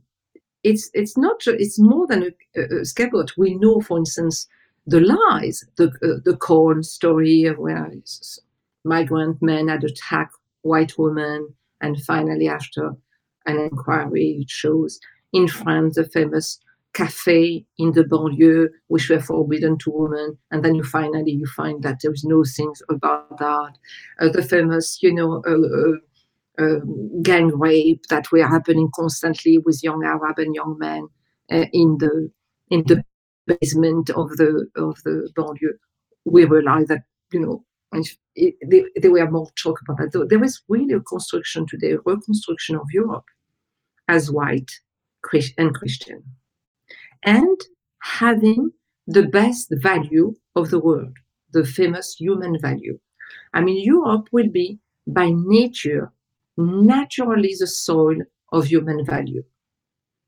[0.63, 3.33] it's it's not it's more than a, a scapegoat.
[3.37, 4.47] We know, for instance,
[4.85, 7.91] the lies, the uh, the Köln story where
[8.83, 12.93] migrant men had attacked white women, and finally after
[13.45, 14.99] an inquiry, it shows
[15.33, 16.59] in France the famous
[16.93, 21.83] cafe in the banlieue which were forbidden to women and then you finally you find
[21.83, 23.71] that there is no things about that
[24.19, 25.95] uh, the famous you know uh, uh,
[27.21, 31.07] gang rape that were happening constantly with young arab and young men
[31.51, 32.31] uh, in the
[32.69, 33.03] in the
[33.47, 35.77] basement of the of the banlieue.
[36.25, 37.03] We realized that
[37.33, 37.65] you know
[38.35, 40.27] it, they, they were more talk about that.
[40.29, 43.25] There was really a construction today a reconstruction of europe
[44.07, 44.71] as white
[45.57, 46.23] and christian.
[47.23, 47.59] And
[48.01, 48.71] having
[49.07, 51.17] the best value of the world,
[51.53, 52.99] the famous human value.
[53.53, 56.11] I mean, Europe will be by nature
[56.57, 58.17] naturally the soil
[58.51, 59.43] of human value.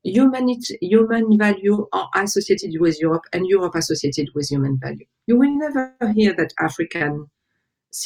[0.02, 5.06] Humanity, human value are associated with Europe and Europe associated with human value.
[5.26, 7.30] You will never hear that African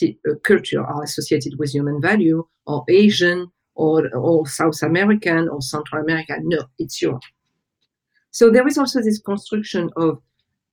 [0.03, 6.03] uh, culture are associated with human value or Asian or, or South American or Central
[6.03, 6.43] American.
[6.45, 7.23] No, it's Europe.
[8.31, 10.21] So there is also this construction of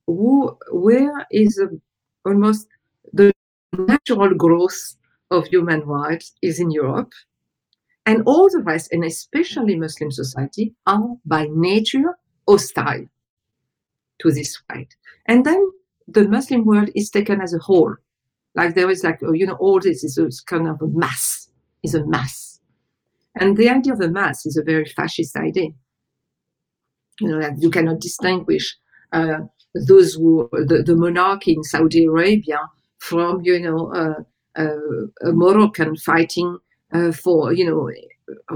[0.05, 1.59] who, where is
[2.25, 2.67] almost
[3.13, 3.31] the
[3.77, 4.95] natural growth
[5.31, 7.11] of human rights is in Europe,
[8.05, 13.05] and all the rest, and especially Muslim society, are by nature hostile
[14.21, 14.93] to this right.
[15.25, 15.71] And then
[16.07, 17.95] the Muslim world is taken as a whole.
[18.53, 21.49] Like there is like, you know, all this is a kind of a mass,
[21.83, 22.59] is a mass.
[23.35, 25.71] And the idea of a mass is a very fascist idea
[27.19, 28.77] you know, that you cannot distinguish
[29.11, 29.39] uh,
[29.87, 32.59] those who the, the monarchy in Saudi Arabia
[32.99, 36.57] from you know uh, uh, a Moroccan fighting
[37.11, 37.89] for you know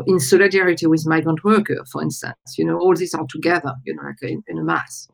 [0.07, 2.37] in solidarity with migrant workers, for instance.
[2.57, 5.07] You know, all these are together, you know, like in, in a mass.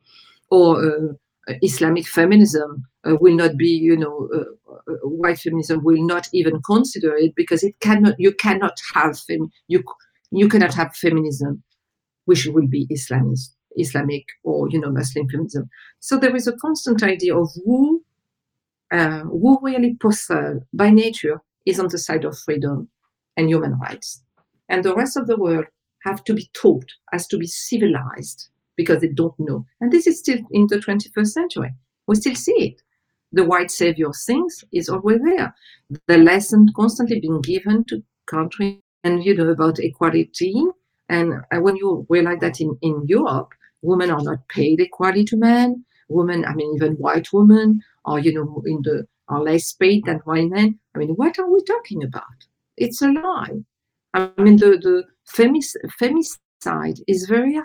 [0.49, 4.29] Or uh, Islamic feminism uh, will not be, you know,
[5.03, 8.15] white feminism will not even consider it because it cannot.
[8.17, 9.83] You cannot have fem- you
[10.31, 11.63] you cannot have feminism
[12.25, 15.69] which will be Islamist, Islamic or you know Muslim feminism.
[15.99, 18.03] So there is a constant idea of who
[18.91, 22.89] uh, who really possess by nature is on the side of freedom
[23.37, 24.23] and human rights,
[24.69, 25.65] and the rest of the world
[26.03, 29.65] have to be taught, has to be civilized because they don't know.
[29.81, 31.73] And this is still in the 21st century.
[32.07, 32.81] We still see it.
[33.31, 35.53] The white savior things is always there.
[36.07, 40.53] The lesson constantly being given to countries and you know about equality
[41.09, 45.37] and uh, when you realize that in, in Europe, women are not paid equally to
[45.37, 50.05] men, women, I mean, even white women are, you know, in the are less paid
[50.05, 50.79] than white men.
[50.93, 52.45] I mean, what are we talking about?
[52.77, 53.63] It's a lie.
[54.13, 57.59] I mean, the the femis, femicide is very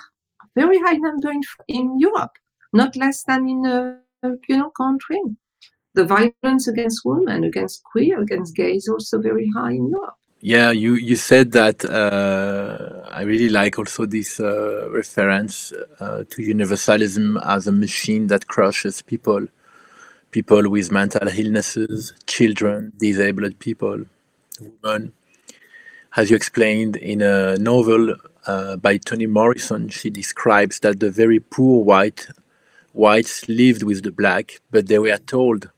[0.57, 2.33] very high number in, in Europe,
[2.73, 3.99] not less than in a
[4.49, 5.21] you know country.
[5.95, 10.15] The violence against women, against queer, against gays, also very high in Europe.
[10.41, 11.85] Yeah, you you said that.
[11.85, 18.47] Uh, I really like also this uh, reference uh, to universalism as a machine that
[18.47, 19.47] crushes people,
[20.31, 24.05] people with mental illnesses, children, disabled people,
[24.61, 25.13] women.
[26.17, 28.15] As you explained in a novel
[28.47, 32.29] uh, by Toni Morrison, she describes that the very poor white
[32.93, 35.71] whites lived with the black, but they were told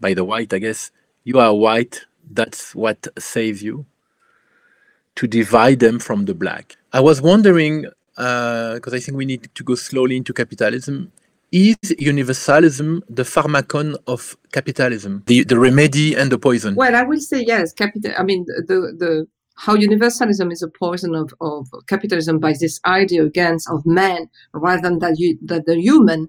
[0.00, 0.90] by the white, I guess,
[1.24, 3.86] you are white that's what saves you
[5.16, 6.76] to divide them from the black.
[6.92, 11.12] I was wondering, because uh, I think we need to go slowly into capitalism.
[11.50, 16.74] Is universalism the pharmakon of capitalism, the, the remedy and the poison?
[16.74, 17.72] Well, I will say yes.
[17.72, 18.12] Capital.
[18.18, 19.26] I mean, the the
[19.58, 24.82] how universalism is a poison of, of capitalism by this idea against of man rather
[24.82, 26.28] than that, you, that the human,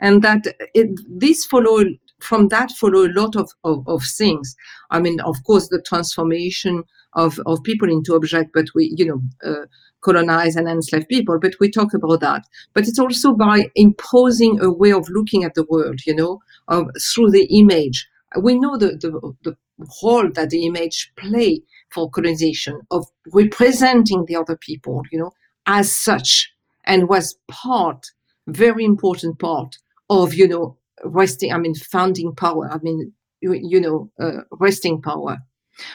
[0.00, 1.84] and that it, this follow
[2.20, 4.56] from that follow a lot of, of, of things.
[4.90, 6.84] I mean, of course, the transformation
[7.14, 9.66] of, of people into object, but we, you know, uh,
[10.02, 12.44] colonize and enslave people, but we talk about that.
[12.72, 16.88] But it's also by imposing a way of looking at the world, you know, of,
[17.14, 18.08] through the image.
[18.40, 19.56] We know the, the, the
[20.02, 25.32] role that the image play for colonization of representing the other people, you know,
[25.66, 26.52] as such,
[26.84, 28.06] and was part,
[28.46, 29.76] very important part
[30.08, 32.70] of, you know, resting, I mean, founding power.
[32.70, 35.38] I mean, you, you know, uh, resting power.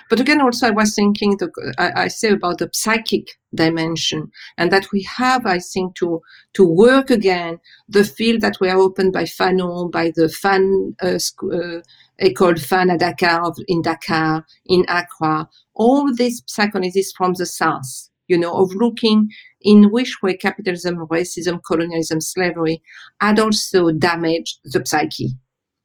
[0.10, 4.72] But again, also I was thinking, the, I, I, say about the psychic dimension, and
[4.72, 6.22] that we have, I think, to
[6.54, 11.20] to work again the field that were opened by Fanon, by the Fann uh,
[11.52, 11.82] uh,
[12.22, 18.38] École Fann at Dakar, in Dakar, in Accra, all this psychoanalysis from the south, you
[18.38, 19.30] know, of looking
[19.62, 22.82] in which way capitalism, racism, colonialism, slavery
[23.20, 25.32] had also damaged the psyche.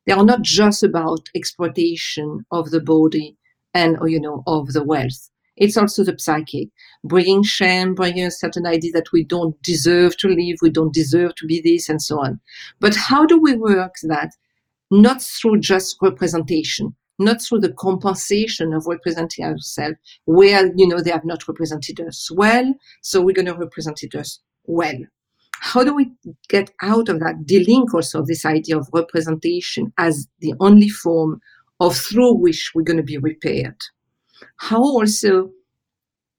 [0.07, 3.37] They are not just about exploitation of the body
[3.75, 5.31] and oh, you know of the wealth.
[5.57, 6.71] It's also the psyche,
[7.05, 11.35] bringing shame, bringing a certain idea that we don't deserve to live, we don't deserve
[11.37, 12.41] to be this, and so on.
[12.81, 14.31] But how do we work that?
[14.91, 21.11] Not through just representation, not through the compensation of representing ourselves, where you know they
[21.11, 24.99] have not represented us well, so we're going to represent it us well.
[25.61, 26.11] How do we
[26.49, 27.45] get out of that?
[27.45, 31.41] Delink also this idea of representation as the only form
[31.81, 33.81] of through which we're going to be repaired.
[34.57, 35.51] How also,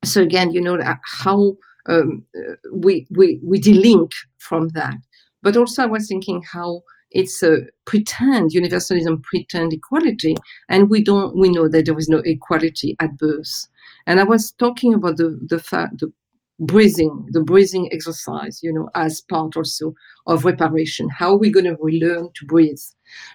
[0.04, 4.96] so again, you know, how um, uh, we, we, we delink from that.
[5.42, 10.36] But also I was thinking how it's a pretend universalism, pretend equality,
[10.70, 13.68] and we don't, we know that there is no equality at birth.
[14.08, 16.14] And I was talking about the, the fact, the
[16.60, 19.94] breathing, the breathing exercise, you know, as part also
[20.28, 21.10] of reparation.
[21.10, 22.80] How are we going to relearn to breathe?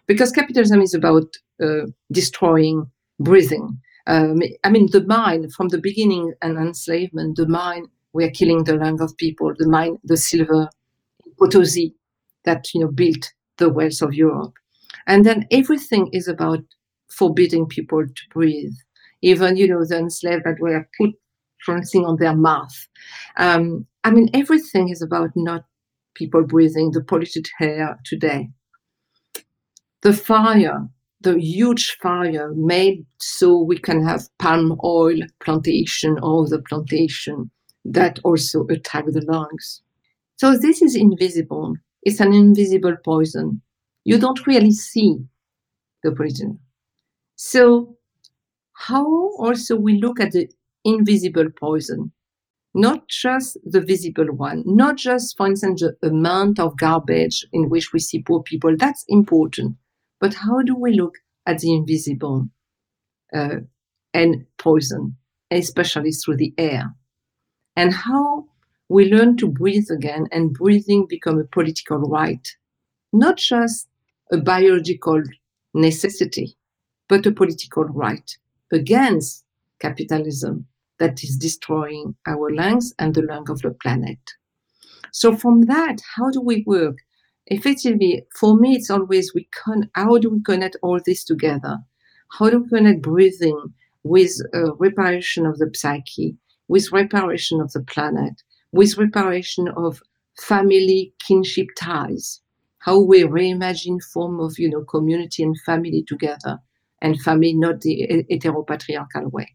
[0.07, 3.81] Because capitalism is about uh, destroying breathing.
[4.07, 8.64] Um, I mean, the mine from the beginning and enslavement, the mine we are killing
[8.64, 10.68] the lung of people, the mine, the silver,
[11.39, 11.95] Potosi,
[12.45, 14.55] that you know built the wealth of Europe,
[15.07, 16.61] and then everything is about
[17.09, 18.74] forbidding people to breathe.
[19.22, 21.11] Even you know the enslaved that were put
[21.62, 22.89] something on their mouth.
[23.37, 25.64] Um, I mean, everything is about not
[26.14, 28.51] people breathing the polluted air today.
[30.07, 30.89] The fire
[31.23, 37.51] the huge fire made so we can have palm oil plantation or the plantation
[37.85, 39.83] that also attack the lungs.
[40.37, 41.75] So this is invisible.
[42.05, 43.61] It's an invisible poison.
[44.05, 45.17] You don't really see
[46.05, 46.61] the poison.
[47.35, 47.97] So
[48.75, 49.07] how
[49.39, 50.49] also we look at the
[50.85, 52.13] invisible poison,
[52.75, 57.93] not just the visible one, not just, for instance, the amount of garbage in which
[57.93, 58.77] we see poor people.
[58.77, 59.77] That's important
[60.21, 61.14] but how do we look
[61.47, 62.49] at the invisible
[63.35, 63.57] uh,
[64.14, 65.17] and poison,
[65.51, 66.95] especially through the air?
[67.77, 68.47] And how
[68.89, 72.47] we learn to breathe again and breathing become a political right,
[73.12, 73.89] not just
[74.33, 75.23] a biological
[75.75, 76.57] necessity,
[77.09, 78.37] but a political right
[78.73, 79.45] against
[79.81, 80.67] capitalism
[80.99, 84.19] that is destroying our lungs and the lung of the planet.
[85.12, 86.99] So from that, how do we work?
[87.47, 89.90] Effectively, for me, it's always we can.
[89.94, 91.78] How do we connect all this together?
[92.38, 96.36] How do we connect breathing with uh, reparation of the psyche,
[96.68, 98.42] with reparation of the planet,
[98.72, 100.03] with reparation of
[100.38, 102.40] family kinship ties?
[102.78, 106.59] How we reimagine form of you know community and family together,
[107.03, 109.55] and family not the heteropatriarchal way.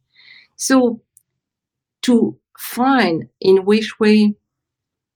[0.58, 1.02] So
[2.04, 4.36] to find in which way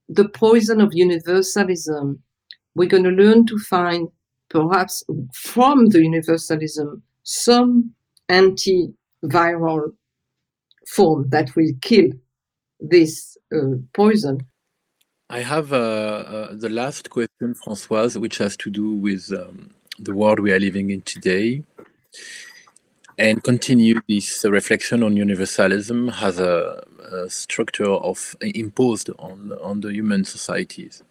[0.07, 2.19] the poison of universalism
[2.75, 4.09] we're going to learn to find,
[4.49, 5.03] perhaps
[5.33, 7.91] from the universalism, some
[8.29, 9.93] antiviral
[10.87, 12.11] form that will kill
[12.79, 14.45] this uh, poison.
[15.29, 20.13] I have uh, uh, the last question, Françoise, which has to do with um, the
[20.13, 21.63] world we are living in today
[23.17, 29.93] and continue this reflection on universalism as a, a structure of imposed on, on the
[29.93, 31.01] human societies.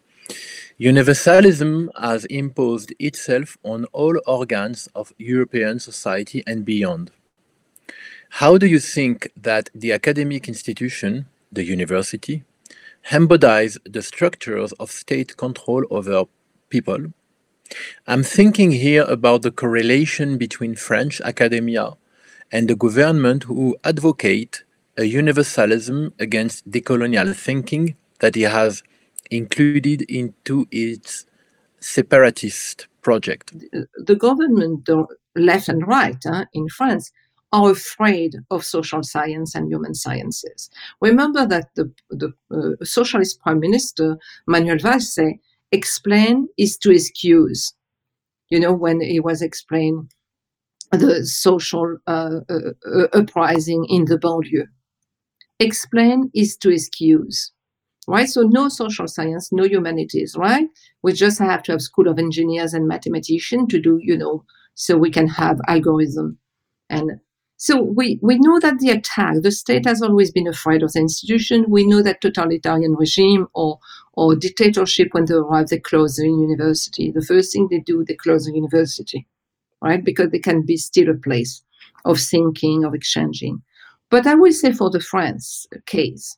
[0.77, 7.11] Universalism has imposed itself on all organs of European society and beyond.
[8.41, 12.43] How do you think that the academic institution, the university,
[13.11, 16.25] embodies the structures of state control over
[16.69, 17.13] people?
[18.05, 21.93] I'm thinking here about the correlation between French academia
[22.51, 24.63] and the government who advocate
[24.97, 28.83] a universalism against decolonial thinking that it has
[29.31, 31.25] included into its
[31.79, 33.53] separatist project.
[33.97, 35.05] the government, the
[35.35, 37.11] left and right huh, in France,
[37.51, 40.69] are afraid of social science and human sciences.
[41.01, 44.17] Remember that the, the uh, socialist prime minister,
[44.47, 45.19] Manuel Valls,
[45.71, 47.73] explain is to excuse.
[48.49, 50.09] You know, when he was explaining
[50.91, 52.53] the social uh, uh,
[52.85, 54.67] uh, uprising in the banlieue.
[55.59, 57.51] Explain is to excuse,
[58.07, 58.27] right?
[58.27, 60.67] So no social science, no humanities, right?
[61.01, 64.43] We just have to have school of engineers and mathematicians to do, you know,
[64.73, 66.37] so we can have algorithm.
[66.89, 67.19] And
[67.57, 70.99] so we, we know that the attack, the state has always been afraid of the
[70.99, 71.65] institution.
[71.69, 73.79] We know that totalitarian regime or,
[74.13, 77.11] or dictatorship, when they arrive, they close the university.
[77.11, 79.27] The first thing they do, they close the university
[79.85, 80.03] right?
[80.03, 81.61] Because they can be still a place
[82.03, 83.61] of thinking, of exchanging.
[84.09, 86.37] But I will say for the France case,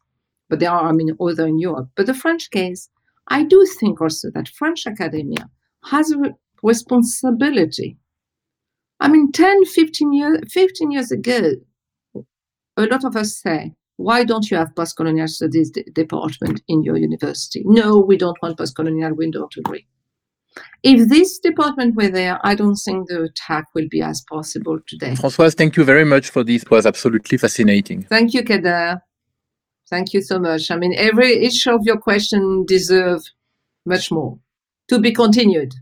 [0.49, 2.89] but there are, I mean, other in Europe, but the French case,
[3.27, 5.49] I do think also that French academia
[5.85, 6.33] has a
[6.63, 7.97] responsibility.
[8.99, 11.53] I mean, 10, 15 years, 15 years ago,
[12.77, 17.63] a lot of us say, why don't you have post-colonial studies department in your university?
[17.65, 19.85] No, we don't want post-colonial, we don't agree.
[20.83, 25.11] If this department were there, I don't think the attack will be as possible today.
[25.11, 26.63] Françoise, thank you very much for this.
[26.63, 28.03] It was absolutely fascinating.
[28.03, 29.01] Thank you, Kader.
[29.89, 30.69] Thank you so much.
[30.69, 33.23] I mean, every each of your questions deserve
[33.85, 34.39] much more
[34.89, 35.73] to be continued.